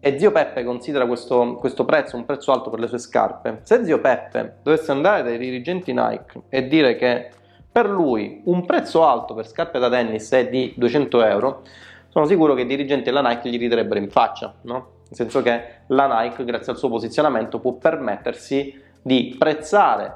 e 0.00 0.18
zio 0.18 0.32
Peppe 0.32 0.64
considera 0.64 1.06
questo, 1.06 1.54
questo, 1.54 1.84
prezzo 1.84 2.16
un 2.16 2.24
prezzo 2.24 2.50
alto 2.50 2.68
per 2.68 2.80
le 2.80 2.88
sue 2.88 2.98
scarpe, 2.98 3.60
se 3.62 3.84
zio 3.84 4.00
Peppe 4.00 4.56
dovesse 4.64 4.90
andare 4.90 5.22
dai 5.22 5.38
dirigenti 5.38 5.92
Nike 5.92 6.42
e 6.48 6.66
dire 6.66 6.96
che 6.96 7.30
per 7.70 7.88
lui 7.88 8.40
un 8.46 8.66
prezzo 8.66 9.06
alto 9.06 9.34
per 9.34 9.46
scarpe 9.46 9.78
da 9.78 9.88
tennis 9.88 10.32
è 10.32 10.48
di 10.48 10.74
200 10.76 11.24
euro, 11.24 11.62
sono 12.08 12.26
sicuro 12.26 12.54
che 12.54 12.62
i 12.62 12.66
dirigenti 12.66 13.04
della 13.04 13.22
Nike 13.22 13.48
gli 13.48 13.58
riderebbero 13.58 14.00
in 14.00 14.10
faccia, 14.10 14.52
no? 14.62 14.74
Nel 14.74 15.14
senso 15.14 15.42
che 15.42 15.62
la 15.86 16.22
Nike, 16.22 16.44
grazie 16.44 16.72
al 16.72 16.78
suo 16.78 16.88
posizionamento, 16.88 17.60
può 17.60 17.74
permettersi 17.74 18.82
di 19.00 19.36
prezzare 19.38 20.12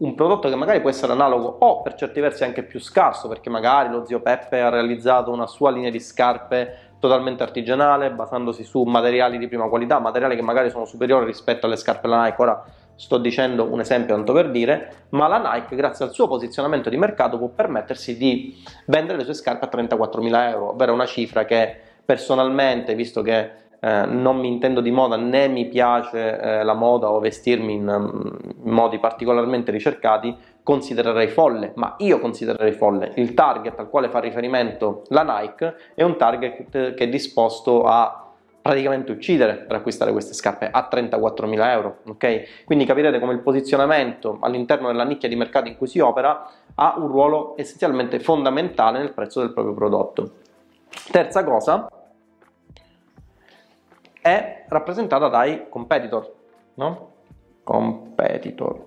un 0.00 0.14
prodotto 0.14 0.48
che 0.48 0.56
magari 0.56 0.80
può 0.80 0.88
essere 0.88 1.12
analogo 1.12 1.56
o 1.60 1.82
per 1.82 1.94
certi 1.94 2.20
versi 2.20 2.44
anche 2.44 2.62
più 2.62 2.80
scarso, 2.80 3.28
perché 3.28 3.50
magari 3.50 3.90
lo 3.90 4.06
zio 4.06 4.20
Peppe 4.20 4.60
ha 4.60 4.68
realizzato 4.70 5.30
una 5.30 5.46
sua 5.46 5.70
linea 5.70 5.90
di 5.90 6.00
scarpe 6.00 6.88
totalmente 6.98 7.42
artigianale, 7.42 8.10
basandosi 8.10 8.64
su 8.64 8.82
materiali 8.82 9.38
di 9.38 9.46
prima 9.48 9.68
qualità, 9.68 9.98
materiali 9.98 10.36
che 10.36 10.42
magari 10.42 10.70
sono 10.70 10.84
superiori 10.84 11.26
rispetto 11.26 11.66
alle 11.66 11.76
scarpe 11.76 12.08
della 12.08 12.24
Nike. 12.24 12.42
Ora 12.42 12.64
sto 12.94 13.18
dicendo 13.18 13.64
un 13.64 13.80
esempio 13.80 14.14
tanto 14.14 14.32
per 14.32 14.50
dire, 14.50 15.06
ma 15.10 15.26
la 15.26 15.52
Nike, 15.52 15.76
grazie 15.76 16.06
al 16.06 16.12
suo 16.12 16.28
posizionamento 16.28 16.88
di 16.88 16.96
mercato, 16.96 17.38
può 17.38 17.48
permettersi 17.48 18.16
di 18.16 18.62
vendere 18.86 19.18
le 19.18 19.24
sue 19.24 19.34
scarpe 19.34 19.66
a 19.66 19.68
34.000 19.70 20.50
euro, 20.50 20.70
ovvero 20.70 20.92
una 20.92 21.06
cifra 21.06 21.44
che 21.44 21.78
personalmente, 22.04 22.94
visto 22.94 23.20
che 23.22 23.50
eh, 23.80 24.04
non 24.06 24.38
mi 24.38 24.48
intendo 24.48 24.80
di 24.80 24.90
moda 24.90 25.16
né 25.16 25.48
mi 25.48 25.66
piace 25.66 26.38
eh, 26.38 26.62
la 26.62 26.74
moda 26.74 27.10
o 27.10 27.18
vestirmi 27.18 27.74
in, 27.74 27.84
mm, 27.84 28.64
in, 28.64 28.72
modi 28.72 28.98
particolarmente 28.98 29.70
ricercati, 29.70 30.36
considererei 30.62 31.28
folle, 31.28 31.72
ma 31.76 31.94
io 31.98 32.20
considererei 32.20 32.72
folle. 32.72 33.12
Il 33.16 33.34
target 33.34 33.78
al 33.78 33.88
quale 33.88 34.10
fa 34.10 34.20
riferimento 34.20 35.04
la 35.08 35.22
Nike 35.22 35.74
è 35.94 36.02
un 36.02 36.16
target 36.16 36.94
che 36.94 37.04
è 37.04 37.08
disposto 37.08 37.84
a 37.84 38.26
praticamente 38.62 39.10
uccidere 39.12 39.54
per 39.54 39.76
acquistare 39.76 40.12
queste 40.12 40.34
scarpe 40.34 40.68
a 40.70 40.88
34.000 40.92 41.70
euro, 41.70 41.96
ok? 42.08 42.64
Quindi 42.66 42.84
capirete 42.84 43.18
come 43.18 43.32
il 43.32 43.40
posizionamento 43.40 44.36
all'interno 44.42 44.88
della 44.88 45.04
nicchia 45.04 45.28
di 45.28 45.36
mercato 45.36 45.68
in 45.68 45.78
cui 45.78 45.86
si 45.86 45.98
opera 45.98 46.46
ha 46.74 46.94
un 46.98 47.08
ruolo 47.08 47.54
essenzialmente 47.56 48.20
fondamentale 48.20 48.98
nel 48.98 49.14
prezzo 49.14 49.40
del 49.40 49.52
proprio 49.52 49.74
prodotto. 49.74 50.30
Terza 51.10 51.42
cosa, 51.42 51.88
è 54.20 54.64
rappresentata 54.68 55.28
dai 55.28 55.68
competitor, 55.68 56.34
no? 56.74 57.12
Competitor. 57.64 58.86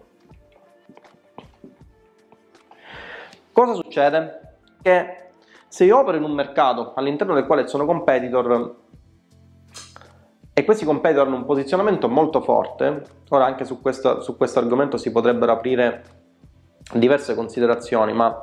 Cosa 3.52 3.74
succede? 3.74 4.58
Che 4.82 5.18
se 5.68 5.86
io 5.86 6.00
opero 6.00 6.18
in 6.18 6.24
un 6.24 6.34
mercato 6.34 6.94
all'interno 6.96 7.34
del 7.34 7.46
quale 7.46 7.68
sono 7.68 7.86
competitor 7.86 8.75
e 10.54 10.66
questi 10.66 10.86
competitor 10.86 11.25
hanno 11.25 11.38
un 11.38 11.46
posizionamento 11.46 12.08
molto 12.08 12.42
forte, 12.42 13.02
ora 13.30 13.46
anche 13.46 13.66
su 13.66 13.82
questo, 13.82 14.22
su 14.22 14.38
questo 14.38 14.60
argomento 14.60 14.98
si 14.98 15.12
potrebbero 15.12 15.52
aprire 15.52 16.04
diverse 16.94 17.34
considerazioni, 17.34 18.13
ma 18.13 18.40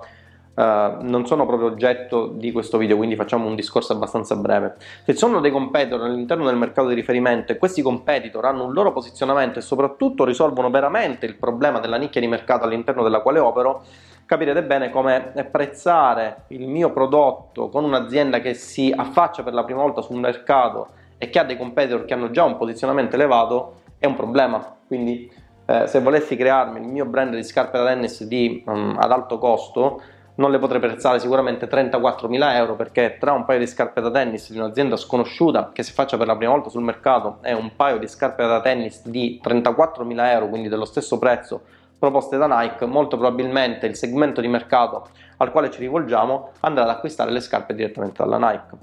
Uh, 0.61 0.99
non 1.01 1.25
sono 1.25 1.47
proprio 1.47 1.69
oggetto 1.69 2.27
di 2.27 2.53
questo 2.53 2.77
video, 2.77 2.99
quindi 2.99 3.17
facciamo 3.17 3.47
un 3.47 3.55
discorso 3.55 3.95
abbastanza 3.95 4.37
breve. 4.37 4.75
Se 5.05 5.15
sono 5.15 5.41
dei 5.41 5.51
competitor 5.51 6.03
all'interno 6.03 6.45
del 6.45 6.57
mercato 6.57 6.89
di 6.89 6.95
riferimento 6.95 7.51
e 7.51 7.57
questi 7.57 7.81
competitor 7.81 8.45
hanno 8.45 8.65
un 8.65 8.75
loro 8.75 8.93
posizionamento 8.93 9.59
e 9.59 9.63
soprattutto 9.63 10.23
risolvono 10.27 10.69
veramente 10.69 11.25
il 11.25 11.37
problema 11.37 11.81
della 11.81 11.97
nicchia 11.97 12.21
di 12.21 12.27
mercato 12.27 12.67
all'interno 12.67 13.03
della 13.03 13.21
quale 13.21 13.39
opero, 13.39 13.85
capirete 14.27 14.63
bene 14.63 14.91
come 14.91 15.33
prezzare 15.51 16.43
il 16.49 16.69
mio 16.69 16.93
prodotto 16.93 17.71
con 17.71 17.85
un'azienda 17.85 18.41
che 18.41 18.53
si 18.53 18.93
affaccia 18.95 19.43
per 19.43 19.55
la 19.55 19.65
prima 19.65 19.81
volta 19.81 20.03
sul 20.03 20.21
mercato 20.21 20.89
e 21.17 21.31
che 21.31 21.39
ha 21.39 21.45
dei 21.45 21.57
competitor 21.57 22.05
che 22.05 22.13
hanno 22.13 22.31
già 22.31 22.45
un 22.45 22.59
posizionamento 22.59 23.15
elevato 23.17 23.77
è 23.99 24.05
un 24.05 24.15
problema. 24.15 24.77
Quindi 24.87 25.33
eh, 25.65 25.87
se 25.87 26.01
volessi 26.01 26.37
crearmi 26.37 26.81
il 26.81 26.87
mio 26.87 27.07
brand 27.07 27.35
di 27.35 27.45
scarpe 27.45 27.79
da 27.79 27.87
tennis 27.87 28.25
di, 28.25 28.63
um, 28.67 28.97
ad 28.99 29.11
alto 29.11 29.39
costo, 29.39 30.03
non 30.41 30.51
le 30.51 30.59
potrei 30.59 30.81
prezzare 30.81 31.21
sicuramente 31.21 31.69
34.000 31.69 32.55
euro 32.55 32.75
perché 32.75 33.19
tra 33.21 33.33
un 33.33 33.45
paio 33.45 33.59
di 33.59 33.67
scarpe 33.67 34.01
da 34.01 34.11
tennis 34.11 34.51
di 34.51 34.57
un'azienda 34.57 34.97
sconosciuta 34.97 35.71
che 35.71 35.83
si 35.83 35.93
faccia 35.93 36.17
per 36.17 36.27
la 36.27 36.35
prima 36.35 36.53
volta 36.53 36.71
sul 36.71 36.83
mercato 36.83 37.39
e 37.43 37.53
un 37.53 37.77
paio 37.77 37.99
di 37.99 38.09
scarpe 38.09 38.47
da 38.47 38.63
tennis 38.63 39.07
di 39.07 39.39
34.000 39.45 40.33
euro, 40.33 40.49
quindi 40.49 40.69
dello 40.69 40.87
stesso 40.87 41.19
prezzo 41.19 41.61
proposte 41.99 42.39
da 42.39 42.47
Nike, 42.47 42.87
molto 42.87 43.19
probabilmente 43.19 43.85
il 43.87 43.95
segmento 43.95 44.41
di 44.41 44.49
mercato 44.49 45.09
al 45.37 45.53
quale 45.53 45.71
ci 45.71 45.81
rivolgiamo 45.81 46.53
andrà 46.61 46.85
ad 46.85 46.89
acquistare 46.89 47.31
le 47.31 47.41
scarpe 47.41 47.75
direttamente 47.75 48.25
dalla 48.25 48.39
Nike. 48.39 48.77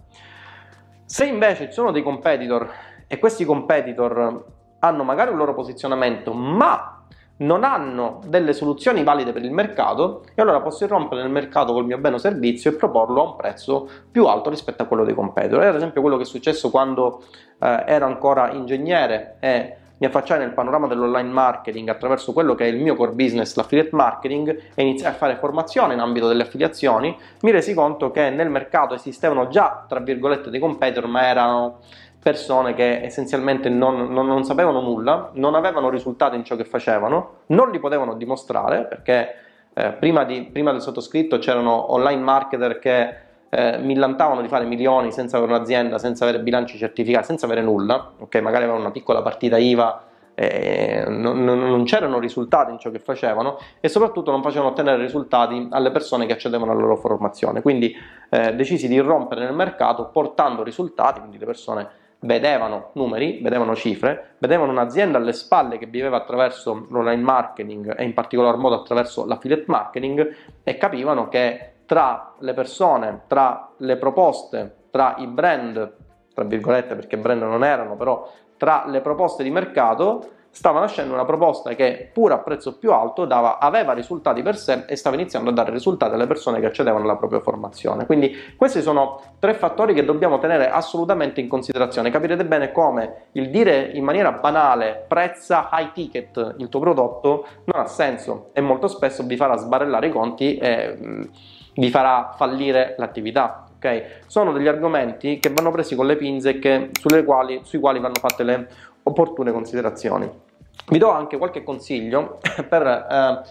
Se 1.05 1.25
invece 1.25 1.65
ci 1.65 1.73
sono 1.73 1.91
dei 1.91 2.03
competitor 2.03 2.69
e 3.07 3.17
questi 3.17 3.45
competitor 3.45 4.45
hanno 4.77 5.03
magari 5.03 5.31
un 5.31 5.37
loro 5.37 5.55
posizionamento, 5.55 6.33
ma 6.33 6.96
non 7.37 7.63
hanno 7.63 8.21
delle 8.25 8.53
soluzioni 8.53 9.03
valide 9.03 9.31
per 9.31 9.43
il 9.43 9.51
mercato 9.51 10.23
e 10.33 10.41
allora 10.41 10.61
posso 10.61 10.85
irrompere 10.85 11.21
nel 11.21 11.31
mercato 11.31 11.73
col 11.73 11.85
mio 11.85 11.97
bene 11.97 12.15
o 12.15 12.19
servizio 12.19 12.71
e 12.71 12.75
proporlo 12.75 13.21
a 13.21 13.29
un 13.29 13.35
prezzo 13.35 13.87
più 14.09 14.25
alto 14.25 14.49
rispetto 14.49 14.83
a 14.83 14.85
quello 14.85 15.03
dei 15.03 15.13
competitor. 15.13 15.61
È 15.61 15.67
ad 15.67 15.75
esempio 15.75 16.01
quello 16.01 16.17
che 16.17 16.23
è 16.23 16.25
successo 16.25 16.69
quando 16.69 17.23
eh, 17.59 17.83
ero 17.85 18.05
ancora 18.05 18.51
ingegnere 18.51 19.37
e 19.39 19.75
mi 19.99 20.05
affacciai 20.05 20.37
nel 20.37 20.53
panorama 20.53 20.87
dell'online 20.87 21.29
marketing 21.29 21.89
attraverso 21.89 22.31
quello 22.31 22.53
che 22.53 22.65
è 22.65 22.67
il 22.67 22.79
mio 22.79 22.95
core 22.95 23.11
business, 23.11 23.55
l'affiliate 23.55 23.89
marketing, 23.93 24.61
e 24.75 24.81
iniziai 24.83 25.11
a 25.11 25.15
fare 25.15 25.37
formazione 25.37 25.95
in 25.95 25.99
ambito 25.99 26.27
delle 26.27 26.43
affiliazioni, 26.43 27.17
mi 27.41 27.51
resi 27.51 27.73
conto 27.73 28.11
che 28.11 28.29
nel 28.29 28.49
mercato 28.49 28.93
esistevano 28.93 29.47
già, 29.47 29.85
tra 29.87 29.99
virgolette, 29.99 30.51
dei 30.51 30.59
competitor, 30.59 31.07
ma 31.07 31.25
erano 31.25 31.79
persone 32.21 32.73
che 32.73 33.03
essenzialmente 33.03 33.69
non, 33.69 34.11
non, 34.11 34.27
non, 34.27 34.43
sapevano 34.43 34.81
nulla, 34.81 35.29
non 35.33 35.55
avevano 35.55 35.89
risultati 35.89 36.35
in 36.35 36.43
ciò 36.43 36.55
che 36.55 36.65
facevano, 36.65 37.41
non 37.47 37.71
li 37.71 37.79
potevano 37.79 38.15
dimostrare 38.15 38.85
perché 38.85 39.35
eh, 39.73 39.91
prima, 39.93 40.23
di, 40.23 40.43
prima, 40.51 40.71
del 40.71 40.81
sottoscritto 40.81 41.37
c'erano 41.37 41.93
online 41.93 42.21
marketer 42.21 42.79
che 42.79 43.15
eh, 43.49 43.77
millantavano 43.77 44.41
di 44.41 44.47
fare 44.47 44.65
milioni 44.65 45.11
senza 45.11 45.37
avere 45.37 45.53
un'azienda, 45.53 45.97
senza 45.97 46.23
avere 46.23 46.41
bilanci 46.41 46.77
certificati, 46.77 47.25
senza 47.25 47.45
avere 47.45 47.61
nulla, 47.61 48.11
ok, 48.17 48.35
magari 48.41 48.63
avevano 48.63 48.83
una 48.83 48.91
piccola 48.91 49.21
partita 49.21 49.57
IVA 49.57 50.01
eh, 50.39 51.03
non, 51.07 51.43
non, 51.43 51.83
c'erano 51.83 52.19
risultati 52.19 52.71
in 52.71 52.77
ciò 52.77 52.91
che 52.91 52.99
facevano 52.99 53.57
e 53.79 53.89
soprattutto 53.89 54.29
non 54.29 54.43
facevano 54.43 54.69
ottenere 54.69 55.01
risultati 55.01 55.67
alle 55.71 55.89
persone 55.89 56.27
che 56.27 56.33
accedevano 56.33 56.71
alla 56.71 56.81
loro 56.81 56.95
formazione. 56.95 57.63
Quindi 57.63 57.91
eh, 58.29 58.53
decisi 58.53 58.87
di 58.87 58.93
irrompere 58.93 59.45
nel 59.45 59.55
mercato 59.55 60.09
portando 60.09 60.61
risultati, 60.61 61.21
quindi 61.21 61.39
le 61.39 61.45
persone 61.47 61.89
vedevano 62.19 62.89
numeri, 62.93 63.39
vedevano 63.41 63.75
cifre, 63.75 64.35
vedevano 64.39 64.71
un'azienda 64.71 65.17
alle 65.17 65.33
spalle 65.33 65.77
che 65.77 65.85
viveva 65.85 66.17
attraverso 66.17 66.87
l'online 66.89 67.21
marketing 67.21 67.97
e 67.97 68.03
in 68.03 68.13
particolar 68.13 68.57
modo 68.57 68.75
attraverso 68.75 69.25
l'affiliate 69.25 69.65
marketing 69.67 70.35
e 70.63 70.77
capivano 70.77 71.27
che 71.27 71.73
tra 71.85 72.33
le 72.39 72.53
persone, 72.53 73.21
tra 73.27 73.71
le 73.77 73.97
proposte, 73.97 74.75
tra 74.89 75.15
i 75.17 75.27
brand, 75.27 75.93
tra 76.33 76.43
virgolette 76.43 76.95
perché 76.95 77.17
brand 77.17 77.41
non 77.41 77.63
erano, 77.63 77.95
però 77.95 78.29
tra 78.57 78.85
le 78.87 79.01
proposte 79.01 79.43
di 79.43 79.51
mercato 79.51 80.31
stava 80.57 80.79
nascendo 80.79 81.13
una 81.13 81.23
proposta 81.23 81.75
che 81.75 82.09
pur 82.11 82.31
a 82.31 82.39
prezzo 82.39 82.79
più 82.79 82.91
alto 82.91 83.25
dava, 83.25 83.59
aveva 83.59 83.93
risultati 83.93 84.41
per 84.41 84.57
sé 84.57 84.85
e 84.87 84.95
stava 84.95 85.15
iniziando 85.15 85.51
a 85.51 85.53
dare 85.53 85.69
risultati 85.69 86.15
alle 86.15 86.25
persone 86.25 86.59
che 86.59 86.65
accedevano 86.65 87.03
alla 87.03 87.15
propria 87.15 87.41
formazione. 87.41 88.07
Quindi 88.07 88.35
questi 88.55 88.81
sono 88.81 89.21
tre 89.37 89.53
fattori 89.53 89.93
che 89.93 90.03
dobbiamo 90.03 90.39
tenere 90.39 90.67
assolutamente 90.71 91.41
in 91.41 91.47
considerazione. 91.47 92.09
Capirete 92.09 92.43
bene 92.43 92.71
come 92.71 93.27
il 93.33 93.51
dire 93.51 93.91
in 93.93 94.03
maniera 94.03 94.31
banale 94.31 95.05
prezza 95.07 95.69
high 95.71 95.91
ticket 95.91 96.55
il 96.57 96.69
tuo 96.69 96.79
prodotto 96.79 97.45
non 97.65 97.79
ha 97.79 97.85
senso 97.85 98.49
e 98.53 98.61
molto 98.61 98.87
spesso 98.87 99.21
vi 99.21 99.37
farà 99.37 99.57
sbarellare 99.57 100.07
i 100.07 100.11
conti 100.11 100.57
e 100.57 100.97
mh, 100.99 101.29
vi 101.75 101.89
farà 101.91 102.33
fallire 102.35 102.95
l'attività. 102.97 103.67
Okay? 103.75 104.03
Sono 104.25 104.51
degli 104.53 104.67
argomenti 104.67 105.37
che 105.37 105.51
vanno 105.51 105.69
presi 105.69 105.95
con 105.95 106.07
le 106.07 106.15
pinze 106.15 106.57
che, 106.57 106.89
quali, 107.23 107.61
sui 107.63 107.77
quali 107.77 107.99
vanno 107.99 108.15
fatte 108.19 108.41
le 108.41 108.67
opportune 109.03 109.51
considerazioni. 109.51 110.45
Vi 110.85 110.97
do 110.97 111.09
anche 111.09 111.37
qualche 111.37 111.63
consiglio 111.63 112.39
per 112.67 112.85
eh, 112.87 113.41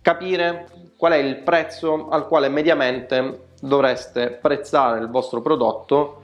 capire 0.00 0.66
qual 0.96 1.12
è 1.12 1.16
il 1.16 1.36
prezzo 1.38 2.08
al 2.08 2.26
quale 2.28 2.48
mediamente 2.48 3.48
dovreste 3.60 4.30
prezzare 4.30 5.00
il 5.00 5.08
vostro 5.08 5.40
prodotto 5.40 6.22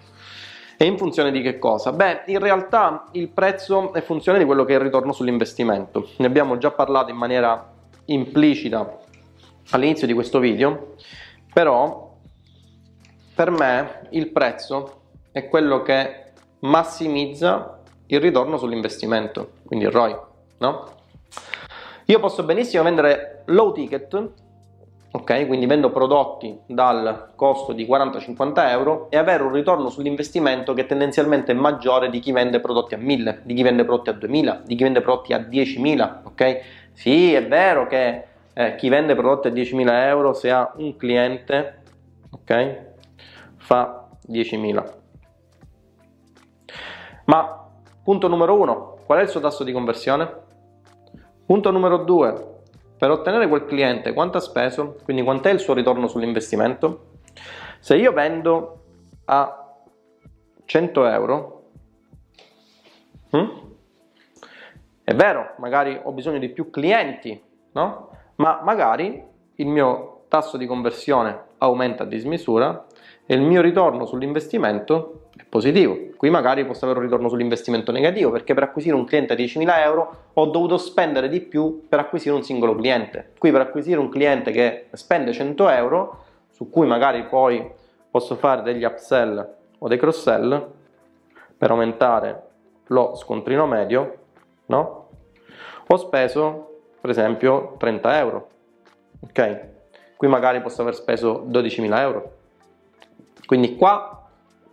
e 0.76 0.84
in 0.84 0.96
funzione 0.96 1.32
di 1.32 1.42
che 1.42 1.58
cosa? 1.58 1.92
Beh, 1.92 2.22
in 2.26 2.38
realtà 2.38 3.06
il 3.12 3.28
prezzo 3.28 3.92
è 3.92 4.00
funzione 4.00 4.38
di 4.38 4.44
quello 4.44 4.64
che 4.64 4.74
è 4.74 4.76
il 4.76 4.82
ritorno 4.82 5.12
sull'investimento. 5.12 6.10
Ne 6.18 6.26
abbiamo 6.26 6.58
già 6.58 6.70
parlato 6.70 7.10
in 7.10 7.16
maniera 7.16 7.72
implicita 8.04 8.98
all'inizio 9.70 10.06
di 10.06 10.12
questo 10.12 10.38
video, 10.38 10.94
però 11.52 12.14
per 13.34 13.50
me 13.50 14.02
il 14.10 14.30
prezzo 14.30 15.00
è 15.32 15.48
quello 15.48 15.82
che 15.82 16.32
massimizza 16.60 17.80
il 18.06 18.20
ritorno 18.20 18.56
sull'investimento, 18.56 19.54
quindi 19.64 19.84
il 19.86 19.90
ROI 19.90 20.16
no? 20.58 20.96
Io 22.06 22.20
posso 22.20 22.42
benissimo 22.42 22.82
vendere 22.82 23.42
low 23.46 23.72
ticket, 23.72 24.30
ok? 25.10 25.46
Quindi 25.46 25.66
vendo 25.66 25.90
prodotti 25.90 26.58
dal 26.66 27.32
costo 27.34 27.72
di 27.72 27.86
40-50 27.86 28.70
euro 28.70 29.06
e 29.10 29.18
avere 29.18 29.42
un 29.42 29.52
ritorno 29.52 29.90
sull'investimento 29.90 30.72
che 30.72 30.86
tendenzialmente 30.86 31.52
è 31.52 31.54
maggiore 31.54 32.08
di 32.08 32.18
chi 32.20 32.32
vende 32.32 32.60
prodotti 32.60 32.94
a 32.94 32.98
1000, 32.98 33.40
di 33.44 33.54
chi 33.54 33.62
vende 33.62 33.84
prodotti 33.84 34.10
a 34.10 34.14
2000, 34.14 34.62
di 34.64 34.74
chi 34.74 34.82
vende 34.82 35.00
prodotti 35.02 35.32
a 35.34 35.38
10.000, 35.38 36.18
ok? 36.24 36.60
Sì, 36.92 37.34
è 37.34 37.46
vero 37.46 37.86
che 37.86 38.24
eh, 38.54 38.74
chi 38.76 38.88
vende 38.88 39.14
prodotti 39.14 39.48
a 39.48 39.50
10.000 39.50 39.88
euro 40.06 40.32
se 40.32 40.50
ha 40.50 40.72
un 40.76 40.96
cliente, 40.96 41.82
ok? 42.30 42.80
Fa 43.56 44.08
10.000. 44.26 44.92
Ma 47.26 47.68
punto 48.02 48.28
numero 48.28 48.58
uno, 48.58 48.96
qual 49.04 49.18
è 49.18 49.22
il 49.22 49.28
suo 49.28 49.40
tasso 49.40 49.62
di 49.62 49.72
conversione? 49.72 50.46
Punto 51.48 51.70
numero 51.70 51.96
2. 51.96 52.46
Per 52.98 53.10
ottenere 53.10 53.48
quel 53.48 53.64
cliente 53.64 54.12
quanto 54.12 54.36
ha 54.36 54.40
speso? 54.42 54.98
Quindi 55.02 55.22
quant'è 55.22 55.50
il 55.50 55.60
suo 55.60 55.72
ritorno 55.72 56.06
sull'investimento? 56.06 57.06
Se 57.78 57.96
io 57.96 58.12
vendo 58.12 58.82
a 59.24 59.74
100 60.66 61.06
euro, 61.06 61.62
hm? 63.30 63.46
è 65.02 65.14
vero, 65.14 65.54
magari 65.56 65.98
ho 66.02 66.12
bisogno 66.12 66.38
di 66.38 66.50
più 66.50 66.68
clienti, 66.68 67.42
no? 67.72 68.10
Ma 68.34 68.60
magari 68.62 69.24
il 69.54 69.66
mio 69.68 70.24
tasso 70.28 70.58
di 70.58 70.66
conversione 70.66 71.44
aumenta 71.56 72.02
a 72.02 72.06
dismisura 72.06 72.84
e 73.24 73.34
il 73.34 73.40
mio 73.40 73.62
ritorno 73.62 74.04
sull'investimento 74.04 75.17
è 75.38 75.44
positivo. 75.48 75.96
Qui 76.16 76.30
magari 76.30 76.66
posso 76.66 76.84
avere 76.84 76.98
un 76.98 77.04
ritorno 77.04 77.28
sull'investimento 77.28 77.92
negativo 77.92 78.30
perché 78.30 78.54
per 78.54 78.64
acquisire 78.64 78.96
un 78.96 79.04
cliente 79.04 79.34
a 79.34 79.36
10.000 79.36 79.78
euro 79.80 80.16
ho 80.32 80.46
dovuto 80.46 80.76
spendere 80.76 81.28
di 81.28 81.40
più 81.40 81.86
per 81.88 82.00
acquisire 82.00 82.34
un 82.34 82.42
singolo 82.42 82.74
cliente. 82.74 83.32
Qui 83.38 83.52
per 83.52 83.60
acquisire 83.60 84.00
un 84.00 84.08
cliente 84.08 84.50
che 84.50 84.88
spende 84.92 85.32
100 85.32 85.68
euro, 85.68 86.24
su 86.50 86.68
cui 86.68 86.86
magari 86.86 87.24
poi 87.26 87.70
posso 88.10 88.34
fare 88.34 88.62
degli 88.62 88.82
upsell 88.82 89.54
o 89.78 89.88
dei 89.88 89.98
cross 89.98 90.22
sell 90.22 90.72
per 91.56 91.70
aumentare 91.70 92.42
lo 92.86 93.14
scontrino 93.14 93.66
medio, 93.66 94.16
no? 94.66 95.08
Ho 95.86 95.96
speso 95.96 96.80
per 97.00 97.10
esempio 97.10 97.76
30 97.78 98.18
euro. 98.18 98.48
Ok? 99.20 99.66
Qui 100.16 100.26
magari 100.26 100.60
posso 100.60 100.82
aver 100.82 100.94
speso 100.94 101.46
12.000 101.48 101.98
euro 102.00 102.36
quindi 103.48 103.76
qua 103.76 104.17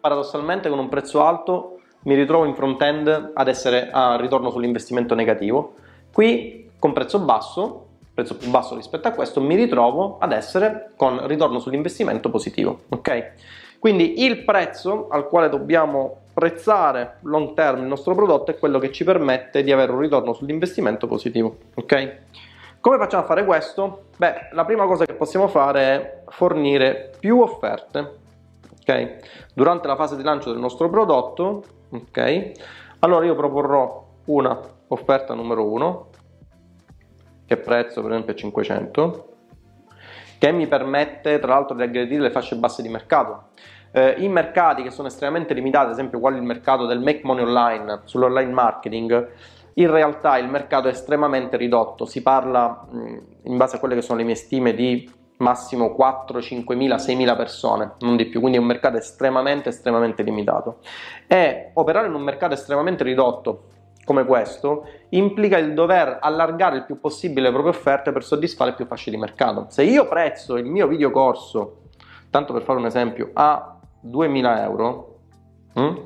paradossalmente 0.05 0.69
con 0.69 0.77
un 0.77 0.87
prezzo 0.87 1.23
alto 1.23 1.79
mi 2.03 2.13
ritrovo 2.13 2.45
in 2.45 2.53
front-end 2.53 3.31
ad 3.33 3.47
essere 3.47 3.89
a 3.91 4.15
ritorno 4.17 4.51
sull'investimento 4.51 5.15
negativo. 5.15 5.73
Qui 6.13 6.69
con 6.77 6.93
prezzo 6.93 7.17
basso, 7.17 7.87
prezzo 8.13 8.37
più 8.37 8.51
basso 8.51 8.75
rispetto 8.75 9.07
a 9.07 9.11
questo, 9.11 9.41
mi 9.41 9.55
ritrovo 9.55 10.17
ad 10.19 10.31
essere 10.31 10.91
con 10.95 11.25
ritorno 11.25 11.57
sull'investimento 11.57 12.29
positivo. 12.29 12.81
Ok? 12.89 13.31
Quindi 13.79 14.23
il 14.23 14.43
prezzo 14.43 15.07
al 15.09 15.27
quale 15.27 15.49
dobbiamo 15.49 16.17
prezzare 16.31 17.17
long 17.21 17.55
term 17.55 17.79
il 17.79 17.87
nostro 17.87 18.13
prodotto 18.13 18.51
è 18.51 18.59
quello 18.59 18.77
che 18.77 18.91
ci 18.91 19.03
permette 19.03 19.63
di 19.63 19.71
avere 19.71 19.91
un 19.91 20.01
ritorno 20.01 20.33
sull'investimento 20.33 21.07
positivo. 21.07 21.57
Ok? 21.73 22.17
Come 22.79 22.97
facciamo 22.97 23.23
a 23.23 23.25
fare 23.25 23.43
questo? 23.43 24.03
Beh, 24.17 24.49
la 24.51 24.65
prima 24.65 24.85
cosa 24.85 25.03
che 25.03 25.13
possiamo 25.13 25.47
fare 25.47 25.81
è 25.81 26.21
fornire 26.27 27.11
più 27.19 27.39
offerte 27.39 28.23
ok? 28.85 29.53
Durante 29.53 29.87
la 29.87 29.95
fase 29.95 30.15
di 30.15 30.23
lancio 30.23 30.51
del 30.51 30.59
nostro 30.59 30.89
prodotto, 30.89 31.63
ok? 31.89 32.51
Allora 32.99 33.25
io 33.25 33.35
proporrò 33.35 34.05
una 34.25 34.59
offerta 34.87 35.33
numero 35.33 35.67
1 35.71 36.09
che 37.45 37.57
prezzo 37.57 38.01
per 38.01 38.11
esempio 38.11 38.33
è 38.33 38.37
500 38.37 39.29
che 40.37 40.51
mi 40.51 40.67
permette 40.67 41.39
tra 41.39 41.53
l'altro 41.53 41.75
di 41.75 41.83
aggredire 41.83 42.21
le 42.21 42.31
fasce 42.31 42.55
basse 42.55 42.81
di 42.81 42.89
mercato. 42.89 43.49
Eh, 43.91 44.15
in 44.19 44.31
mercati 44.31 44.83
che 44.83 44.91
sono 44.91 45.07
estremamente 45.07 45.53
limitati, 45.53 45.85
ad 45.85 45.91
esempio 45.91 46.19
quale 46.19 46.35
il 46.35 46.43
mercato 46.43 46.85
del 46.85 46.99
make 46.99 47.21
money 47.23 47.45
online, 47.45 48.01
sull'online 48.03 48.51
marketing, 48.51 49.31
in 49.75 49.89
realtà 49.89 50.37
il 50.37 50.49
mercato 50.49 50.87
è 50.87 50.91
estremamente 50.91 51.57
ridotto, 51.57 52.05
si 52.05 52.21
parla 52.21 52.85
in 53.43 53.57
base 53.57 53.77
a 53.77 53.79
quelle 53.79 53.95
che 53.95 54.01
sono 54.01 54.19
le 54.19 54.25
mie 54.25 54.35
stime 54.35 54.73
di 54.73 55.09
massimo 55.37 55.93
4, 55.93 56.41
5 56.41 56.75
mila, 56.75 56.97
6 56.97 57.15
mila 57.15 57.35
persone, 57.35 57.93
non 57.99 58.15
di 58.15 58.25
più, 58.25 58.39
quindi 58.39 58.57
è 58.57 58.61
un 58.61 58.67
mercato 58.67 58.97
estremamente, 58.97 59.69
estremamente 59.69 60.23
limitato. 60.23 60.79
E 61.27 61.71
operare 61.73 62.07
in 62.07 62.13
un 62.13 62.21
mercato 62.21 62.53
estremamente 62.53 63.03
ridotto 63.03 63.69
come 64.05 64.23
questo 64.23 64.87
implica 65.09 65.57
il 65.57 65.73
dover 65.73 66.19
allargare 66.21 66.77
il 66.77 66.85
più 66.85 66.99
possibile 66.99 67.47
le 67.47 67.51
proprie 67.51 67.75
offerte 67.75 68.11
per 68.11 68.23
soddisfare 68.23 68.73
più 68.73 68.85
fasce 68.85 69.09
di 69.09 69.17
mercato. 69.17 69.65
Se 69.69 69.83
io 69.83 70.07
prezzo 70.07 70.57
il 70.57 70.65
mio 70.65 70.87
videocorso, 70.87 71.81
tanto 72.29 72.53
per 72.53 72.61
fare 72.61 72.79
un 72.79 72.85
esempio, 72.85 73.31
a 73.33 73.77
2000 73.99 74.63
euro, 74.63 75.17
hm, 75.73 76.01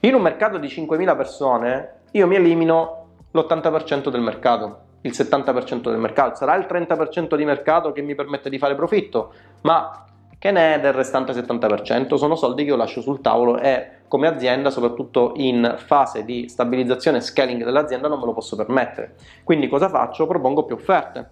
in 0.00 0.14
un 0.14 0.22
mercato 0.22 0.58
di 0.58 0.68
5.000 0.68 1.16
persone, 1.16 2.00
io 2.12 2.26
mi 2.26 2.36
elimino 2.36 3.06
l'80% 3.32 4.08
del 4.08 4.20
mercato 4.20 4.81
il 5.02 5.10
70% 5.12 5.90
del 5.90 5.98
mercato, 5.98 6.36
sarà 6.36 6.54
il 6.56 6.66
30% 6.68 7.36
di 7.36 7.44
mercato 7.44 7.92
che 7.92 8.02
mi 8.02 8.14
permette 8.14 8.48
di 8.48 8.58
fare 8.58 8.74
profitto, 8.74 9.32
ma 9.62 10.06
che 10.38 10.50
ne 10.50 10.74
è 10.74 10.80
del 10.80 10.92
restante 10.92 11.32
70%? 11.32 12.14
Sono 12.14 12.34
soldi 12.34 12.64
che 12.64 12.70
io 12.70 12.76
lascio 12.76 13.00
sul 13.00 13.20
tavolo 13.20 13.58
e 13.58 14.00
come 14.08 14.26
azienda, 14.26 14.70
soprattutto 14.70 15.34
in 15.36 15.76
fase 15.78 16.24
di 16.24 16.48
stabilizzazione 16.48 17.18
e 17.18 17.20
scaling 17.20 17.62
dell'azienda, 17.62 18.08
non 18.08 18.18
me 18.18 18.26
lo 18.26 18.32
posso 18.32 18.56
permettere. 18.56 19.14
Quindi 19.44 19.68
cosa 19.68 19.88
faccio? 19.88 20.26
Propongo 20.26 20.64
più 20.64 20.74
offerte. 20.74 21.30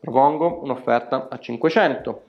Propongo 0.00 0.60
un'offerta 0.62 1.28
a 1.30 1.38
500, 1.38 2.22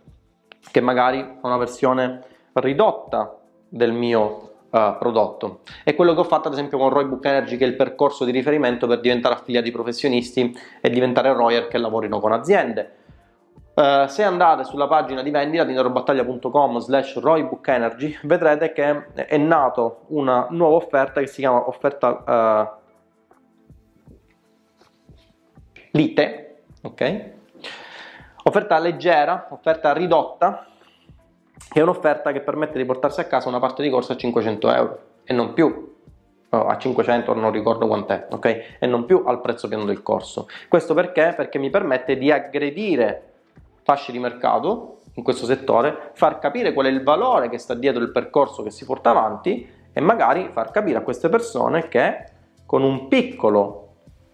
che 0.71 0.81
magari 0.81 1.19
ha 1.19 1.47
una 1.47 1.57
versione 1.57 2.21
ridotta 2.53 3.35
del 3.67 3.91
mio 3.91 4.51
uh, 4.69 4.97
prodotto. 4.97 5.61
È 5.83 5.95
quello 5.95 6.13
che 6.13 6.19
ho 6.19 6.25
fatto 6.25 6.47
ad 6.47 6.53
esempio 6.53 6.77
con 6.77 6.89
Roy 6.89 7.05
Book 7.05 7.25
Energy, 7.25 7.57
che 7.57 7.65
è 7.65 7.67
il 7.67 7.75
percorso 7.75 8.25
di 8.25 8.31
riferimento 8.31 8.87
per 8.87 8.99
diventare 8.99 9.35
affiliati 9.35 9.71
professionisti 9.71 10.55
e 10.81 10.89
diventare 10.89 11.33
Royer 11.33 11.67
che 11.67 11.77
lavorino 11.77 12.19
con 12.19 12.31
aziende. 12.31 12.95
Uh, 13.73 14.07
se 14.07 14.23
andate 14.23 14.65
sulla 14.65 14.87
pagina 14.87 15.21
di 15.21 15.29
vendita 15.29 15.63
di 15.63 15.71
neurobattaglia.com 15.71 16.79
slash 16.79 17.17
roybookenergy 17.17 18.19
vedrete 18.23 18.73
che 18.73 19.05
è 19.13 19.37
nato 19.37 20.01
una 20.07 20.47
nuova 20.49 20.75
offerta 20.75 21.21
che 21.21 21.27
si 21.27 21.39
chiama 21.39 21.65
offerta 21.65 22.75
uh, 22.75 22.77
lite, 25.91 26.63
ok? 26.81 27.23
Offerta 28.43 28.79
leggera, 28.79 29.47
offerta 29.49 29.93
ridotta, 29.93 30.65
è 31.71 31.81
un'offerta 31.81 32.31
che 32.31 32.41
permette 32.41 32.77
di 32.77 32.85
portarsi 32.85 33.19
a 33.19 33.25
casa 33.25 33.49
una 33.49 33.59
parte 33.59 33.83
di 33.83 33.89
corso 33.89 34.13
a 34.13 34.17
500 34.17 34.71
euro 34.73 34.99
e 35.23 35.33
non 35.33 35.53
più 35.53 35.95
oh, 36.49 36.65
a 36.65 36.77
500 36.77 37.33
non 37.33 37.51
ricordo 37.51 37.87
quant'è, 37.87 38.27
ok? 38.29 38.77
E 38.79 38.87
non 38.87 39.05
più 39.05 39.23
al 39.25 39.41
prezzo 39.41 39.67
pieno 39.67 39.85
del 39.85 40.01
corso. 40.01 40.47
Questo 40.67 40.93
perché? 40.93 41.33
Perché 41.35 41.59
mi 41.59 41.69
permette 41.69 42.17
di 42.17 42.31
aggredire 42.31 43.23
fasce 43.83 44.11
di 44.11 44.19
mercato 44.19 44.97
in 45.13 45.23
questo 45.23 45.45
settore, 45.45 46.11
far 46.13 46.39
capire 46.39 46.73
qual 46.73 46.85
è 46.85 46.89
il 46.89 47.03
valore 47.03 47.49
che 47.49 47.57
sta 47.57 47.73
dietro 47.73 48.01
il 48.01 48.11
percorso 48.11 48.63
che 48.63 48.69
si 48.69 48.85
porta 48.85 49.09
avanti 49.09 49.67
e 49.91 50.01
magari 50.01 50.49
far 50.51 50.71
capire 50.71 50.99
a 50.99 51.01
queste 51.01 51.29
persone 51.29 51.87
che 51.87 52.23
con 52.65 52.83
un 52.83 53.07
piccolo 53.07 53.87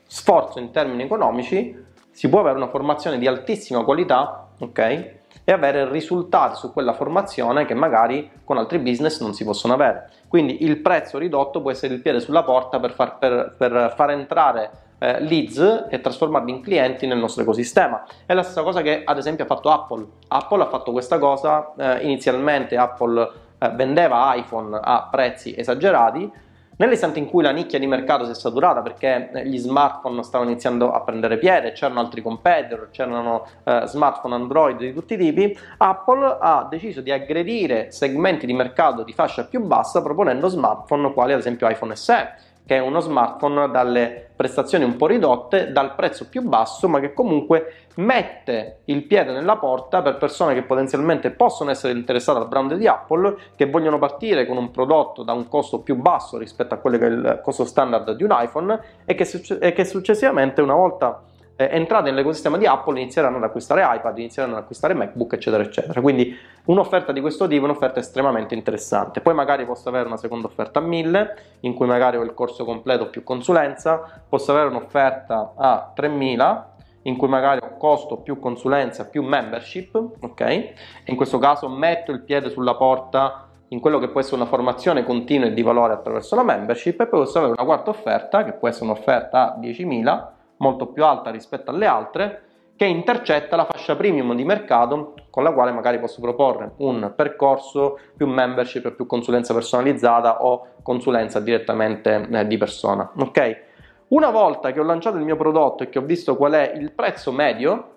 sforzo 0.05 0.59
in 0.59 0.71
termini 0.71 1.03
economici 1.03 1.83
si 2.11 2.29
può 2.29 2.41
avere 2.41 2.57
una 2.57 2.67
formazione 2.67 3.17
di 3.17 3.27
altissima 3.27 3.83
qualità, 3.83 4.49
ok? 4.59 5.13
E 5.45 5.51
avere 5.51 5.89
risultati 5.89 6.57
su 6.57 6.73
quella 6.73 6.93
formazione 6.93 7.65
che 7.65 7.75
magari 7.75 8.29
con 8.43 8.57
altri 8.57 8.79
business 8.79 9.21
non 9.21 9.33
si 9.33 9.45
possono 9.45 9.73
avere. 9.73 10.09
Quindi 10.27 10.63
il 10.63 10.77
prezzo 10.77 11.17
ridotto 11.17 11.61
può 11.61 11.71
essere 11.71 11.93
il 11.93 12.01
piede 12.01 12.19
sulla 12.19 12.43
porta 12.43 12.79
per 12.79 12.91
far, 12.91 13.17
per, 13.17 13.55
per 13.57 13.93
far 13.95 14.09
entrare 14.09 14.71
eh, 14.97 15.21
leads 15.21 15.85
e 15.89 16.01
trasformarli 16.01 16.51
in 16.51 16.61
clienti 16.61 17.05
nel 17.05 17.19
nostro 17.19 17.43
ecosistema. 17.43 18.05
È 18.25 18.33
la 18.33 18.43
stessa 18.43 18.63
cosa 18.63 18.81
che 18.81 19.03
ad 19.05 19.17
esempio 19.17 19.43
ha 19.43 19.47
fatto 19.47 19.69
Apple. 19.69 20.05
Apple 20.27 20.63
ha 20.63 20.67
fatto 20.67 20.91
questa 20.91 21.19
cosa, 21.19 21.73
eh, 21.77 22.03
inizialmente 22.03 22.75
Apple 22.75 23.31
eh, 23.59 23.69
vendeva 23.69 24.33
iPhone 24.35 24.77
a 24.81 25.07
prezzi 25.11 25.53
esagerati, 25.55 26.31
Nell'istante 26.77 27.19
in 27.19 27.27
cui 27.27 27.41
la 27.41 27.51
nicchia 27.51 27.79
di 27.79 27.87
mercato 27.87 28.25
si 28.25 28.31
è 28.31 28.33
saturata 28.35 28.81
perché 28.81 29.29
eh, 29.31 29.47
gli 29.47 29.57
smartphone 29.57 30.21
stavano 30.23 30.49
iniziando 30.49 30.91
a 30.91 30.99
prendere 31.01 31.37
piede, 31.37 31.71
c'erano 31.71 32.01
altri 32.01 32.21
competitor, 32.21 32.89
c'erano 32.91 33.47
eh, 33.63 33.83
smartphone 33.85 34.35
Android 34.35 34.77
di 34.77 34.93
tutti 34.93 35.13
i 35.13 35.17
tipi, 35.17 35.57
Apple 35.77 36.37
ha 36.37 36.67
deciso 36.69 36.99
di 36.99 37.11
aggredire 37.11 37.91
segmenti 37.91 38.45
di 38.45 38.53
mercato 38.53 39.03
di 39.03 39.13
fascia 39.13 39.45
più 39.45 39.61
bassa 39.61 40.01
proponendo 40.01 40.49
smartphone 40.49 41.13
quali 41.13 41.31
ad 41.31 41.39
esempio 41.39 41.69
iPhone 41.69 41.95
SE 41.95 42.33
che 42.65 42.75
è 42.75 42.79
uno 42.79 42.99
smartphone 42.99 43.69
dalle 43.69 44.29
prestazioni 44.35 44.83
un 44.83 44.97
po' 44.97 45.07
ridotte, 45.07 45.71
dal 45.71 45.95
prezzo 45.95 46.27
più 46.27 46.41
basso, 46.41 46.87
ma 46.87 46.99
che 46.99 47.13
comunque 47.13 47.85
mette 47.95 48.79
il 48.85 49.03
piede 49.03 49.31
nella 49.31 49.57
porta 49.57 50.01
per 50.01 50.17
persone 50.17 50.53
che 50.53 50.63
potenzialmente 50.63 51.29
possono 51.29 51.71
essere 51.71 51.93
interessate 51.93 52.39
al 52.39 52.47
brand 52.47 52.73
di 52.73 52.87
Apple, 52.87 53.35
che 53.55 53.69
vogliono 53.69 53.99
partire 53.99 54.45
con 54.45 54.57
un 54.57 54.71
prodotto 54.71 55.23
da 55.23 55.33
un 55.33 55.47
costo 55.47 55.79
più 55.79 55.95
basso 55.95 56.37
rispetto 56.37 56.73
a 56.73 56.77
quello 56.77 56.97
che 56.97 57.05
è 57.05 57.09
il 57.09 57.39
costo 57.43 57.65
standard 57.65 58.11
di 58.11 58.23
un 58.23 58.35
iPhone 58.37 58.79
e 59.05 59.15
che, 59.15 59.57
e 59.59 59.71
che 59.71 59.85
successivamente 59.85 60.61
una 60.61 60.73
volta 60.73 61.21
eh, 61.55 61.69
entrate 61.71 62.09
nell'ecosistema 62.09 62.57
di 62.57 62.65
Apple 62.65 62.99
inizieranno 62.99 63.37
ad 63.37 63.43
acquistare 63.43 63.81
iPad, 63.83 64.17
inizieranno 64.17 64.55
ad 64.55 64.63
acquistare 64.63 64.93
MacBook, 64.93 65.33
eccetera, 65.33 65.63
eccetera. 65.63 66.01
Quindi 66.01 66.35
un'offerta 66.65 67.11
di 67.11 67.21
questo 67.21 67.47
tipo 67.47 67.61
è 67.61 67.69
un'offerta 67.69 67.99
estremamente 67.99 68.55
interessante. 68.55 69.21
Poi 69.21 69.33
magari 69.33 69.65
posso 69.65 69.87
avere 69.89 70.07
una 70.07 70.17
seconda 70.17 70.47
offerta 70.47 70.79
a 70.79 70.81
1000, 70.81 71.37
in 71.61 71.73
cui 71.73 71.87
magari 71.87 72.17
ho 72.17 72.23
il 72.23 72.33
corso 72.33 72.65
completo 72.65 73.09
più 73.09 73.23
consulenza, 73.23 74.23
posso 74.27 74.51
avere 74.51 74.67
un'offerta 74.67 75.53
a 75.55 75.91
3000 75.95 76.73
in 77.03 77.17
cui 77.17 77.27
magari 77.27 77.59
ho 77.63 77.77
costo 77.77 78.17
più 78.17 78.39
consulenza 78.39 79.05
più 79.05 79.21
membership, 79.21 79.95
ok? 80.21 80.41
E 80.41 80.73
in 81.05 81.15
questo 81.15 81.37
caso 81.37 81.69
metto 81.69 82.11
il 82.11 82.21
piede 82.21 82.49
sulla 82.49 82.75
porta 82.75 83.47
in 83.69 83.79
quello 83.79 83.99
che 83.99 84.09
può 84.09 84.19
essere 84.19 84.37
una 84.37 84.45
formazione 84.45 85.03
continua 85.03 85.47
e 85.47 85.53
di 85.53 85.61
valore 85.61 85.93
attraverso 85.93 86.35
la 86.35 86.43
membership 86.43 86.99
e 87.01 87.07
poi 87.07 87.19
posso 87.19 87.37
avere 87.37 87.53
una 87.53 87.63
quarta 87.63 87.91
offerta 87.91 88.43
che 88.43 88.53
può 88.53 88.67
essere 88.67 88.85
un'offerta 88.85 89.53
a 89.53 89.59
10.000 89.59 90.33
molto 90.57 90.87
più 90.87 91.03
alta 91.03 91.31
rispetto 91.31 91.71
alle 91.71 91.85
altre, 91.85 92.43
che 92.75 92.85
intercetta 92.85 93.55
la 93.55 93.65
fascia 93.65 93.95
premium 93.95 94.35
di 94.35 94.43
mercato 94.43 95.13
con 95.29 95.43
la 95.43 95.53
quale 95.53 95.71
magari 95.71 95.99
posso 95.99 96.19
proporre 96.19 96.73
un 96.77 97.13
percorso 97.15 97.97
più 98.15 98.27
membership, 98.27 98.91
più 98.91 99.05
consulenza 99.05 99.53
personalizzata 99.53 100.43
o 100.43 100.67
consulenza 100.81 101.39
direttamente 101.39 102.27
eh, 102.29 102.47
di 102.47 102.57
persona. 102.57 103.09
Ok? 103.17 103.63
Una 104.09 104.29
volta 104.29 104.71
che 104.71 104.79
ho 104.79 104.83
lanciato 104.83 105.17
il 105.17 105.23
mio 105.23 105.37
prodotto 105.37 105.83
e 105.83 105.89
che 105.89 105.99
ho 105.99 106.03
visto 106.03 106.35
qual 106.35 106.53
è 106.53 106.73
il 106.75 106.91
prezzo 106.91 107.31
medio, 107.31 107.91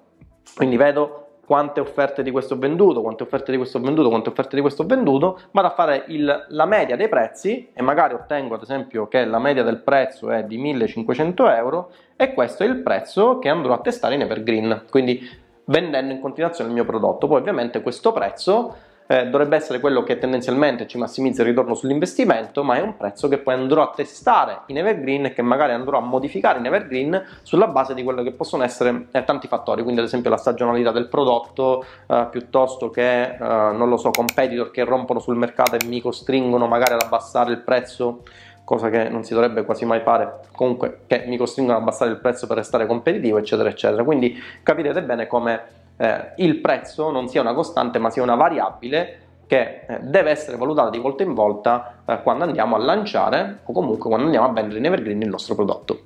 quindi 0.55 0.77
vedo 0.77 1.28
quante 1.49 1.81
offerte 1.81 2.23
di 2.23 2.31
questo 2.31 2.53
ho 2.53 2.59
venduto, 2.59 3.01
quante 3.01 3.23
offerte 3.23 3.53
di 3.53 3.57
questo 3.57 3.79
ho 3.79 3.81
venduto, 3.81 4.11
quante 4.11 4.29
offerte 4.29 4.55
di 4.55 4.61
questo 4.61 4.83
ho 4.83 4.87
venduto, 4.87 5.41
vado 5.53 5.69
a 5.69 5.71
fare 5.71 6.05
il, 6.09 6.45
la 6.49 6.67
media 6.67 6.95
dei 6.95 7.09
prezzi 7.09 7.71
e 7.73 7.81
magari 7.81 8.13
ottengo 8.13 8.57
ad 8.57 8.61
esempio 8.61 9.09
che 9.09 9.25
la 9.25 9.39
media 9.39 9.63
del 9.63 9.79
prezzo 9.79 10.31
è 10.31 10.45
di 10.45 10.59
1500 10.59 11.49
euro 11.49 11.91
e 12.17 12.35
questo 12.35 12.65
è 12.65 12.67
il 12.67 12.83
prezzo 12.83 13.39
che 13.39 13.49
andrò 13.49 13.73
a 13.73 13.79
testare 13.79 14.17
in 14.17 14.21
Evergreen, 14.21 14.85
quindi 14.91 15.27
vendendo 15.65 16.13
in 16.13 16.21
continuazione 16.21 16.69
il 16.69 16.75
mio 16.75 16.85
prodotto. 16.85 17.27
Poi 17.27 17.39
ovviamente 17.41 17.81
questo 17.81 18.13
prezzo 18.13 18.77
eh, 19.11 19.27
dovrebbe 19.27 19.57
essere 19.57 19.81
quello 19.81 20.03
che 20.03 20.19
tendenzialmente 20.19 20.87
ci 20.87 20.99
massimizza 20.99 21.41
il 21.41 21.49
ritorno 21.49 21.75
sull'investimento, 21.75 22.63
ma 22.63 22.77
è 22.77 22.81
un 22.81 22.97
prezzo 22.97 23.27
che 23.27 23.39
poi 23.39 23.55
andrò 23.55 23.83
a 23.83 23.93
testare 23.95 24.61
in 24.67 24.77
Evergreen 24.77 25.25
e 25.27 25.33
che 25.33 25.41
magari 25.41 25.73
andrò 25.73 25.97
a 25.97 26.03
modificare 26.03 26.59
in 26.59 26.67
Evergreen 26.67 27.25
sulla 27.43 27.69
base 27.69 27.95
di 27.95 28.03
quello 28.03 28.23
che 28.23 28.33
possono 28.33 28.65
essere 28.65 29.07
eh, 29.11 29.25
tanti 29.25 29.49
fattori, 29.49 29.83
quindi 29.83 30.01
ad 30.01 30.07
esempio 30.07 30.29
la 30.29 30.37
stagionalità 30.37 30.93
del 30.93 31.09
prodotto, 31.09 31.85
eh, 32.07 32.27
piuttosto 32.31 32.91
che, 32.91 33.23
eh, 33.23 33.39
non 33.39 33.89
lo 33.89 33.97
so, 33.97 34.11
competitor 34.11 34.71
che 34.71 34.85
rompono 34.85 35.21
sul 35.21 35.37
mercato 35.37 35.77
e 35.77 35.87
mi 35.87 36.03
costringono 36.03 36.67
magari 36.67 36.93
ad 36.93 37.01
abbassare 37.03 37.51
il 37.51 37.61
prezzo 37.61 38.23
cosa 38.69 38.91
che 38.91 39.09
non 39.09 39.25
si 39.25 39.33
dovrebbe 39.33 39.65
quasi 39.65 39.87
mai 39.87 40.01
fare, 40.01 40.41
comunque 40.53 41.01
che 41.07 41.25
mi 41.27 41.39
costringono 41.39 41.79
ad 41.79 41.83
abbassare 41.85 42.11
il 42.11 42.19
prezzo 42.19 42.47
per 42.47 42.59
restare 42.59 42.85
competitivo, 42.85 43.39
eccetera, 43.39 43.71
eccetera. 43.71 44.05
Quindi 44.05 44.39
capirete 44.63 45.03
bene 45.03 45.27
come 45.27 45.78
eh, 45.99 46.33
il 46.37 46.61
prezzo 46.61 47.11
non 47.11 47.29
sia 47.29 47.43
una 47.43 47.53
costante 47.53 47.99
ma 47.99 48.09
sia 48.09 48.23
una 48.23 48.37
variabile 48.37 49.27
che 49.47 49.85
eh, 49.87 49.99
deve 50.03 50.31
essere 50.31 50.57
valutata 50.57 50.91
di 50.91 50.99
volta 50.99 51.23
in 51.23 51.35
volta 51.35 52.03
eh, 52.07 52.23
quando 52.23 52.45
andiamo 52.45 52.77
a 52.77 52.79
lanciare 52.79 53.61
o 53.65 53.73
comunque 53.73 54.09
quando 54.09 54.27
andiamo 54.27 54.47
a 54.47 54.53
vendere 54.53 54.79
in 54.79 54.87
Evergreen 54.87 55.23
il 55.23 55.29
nostro 55.29 55.55
prodotto. 55.55 56.01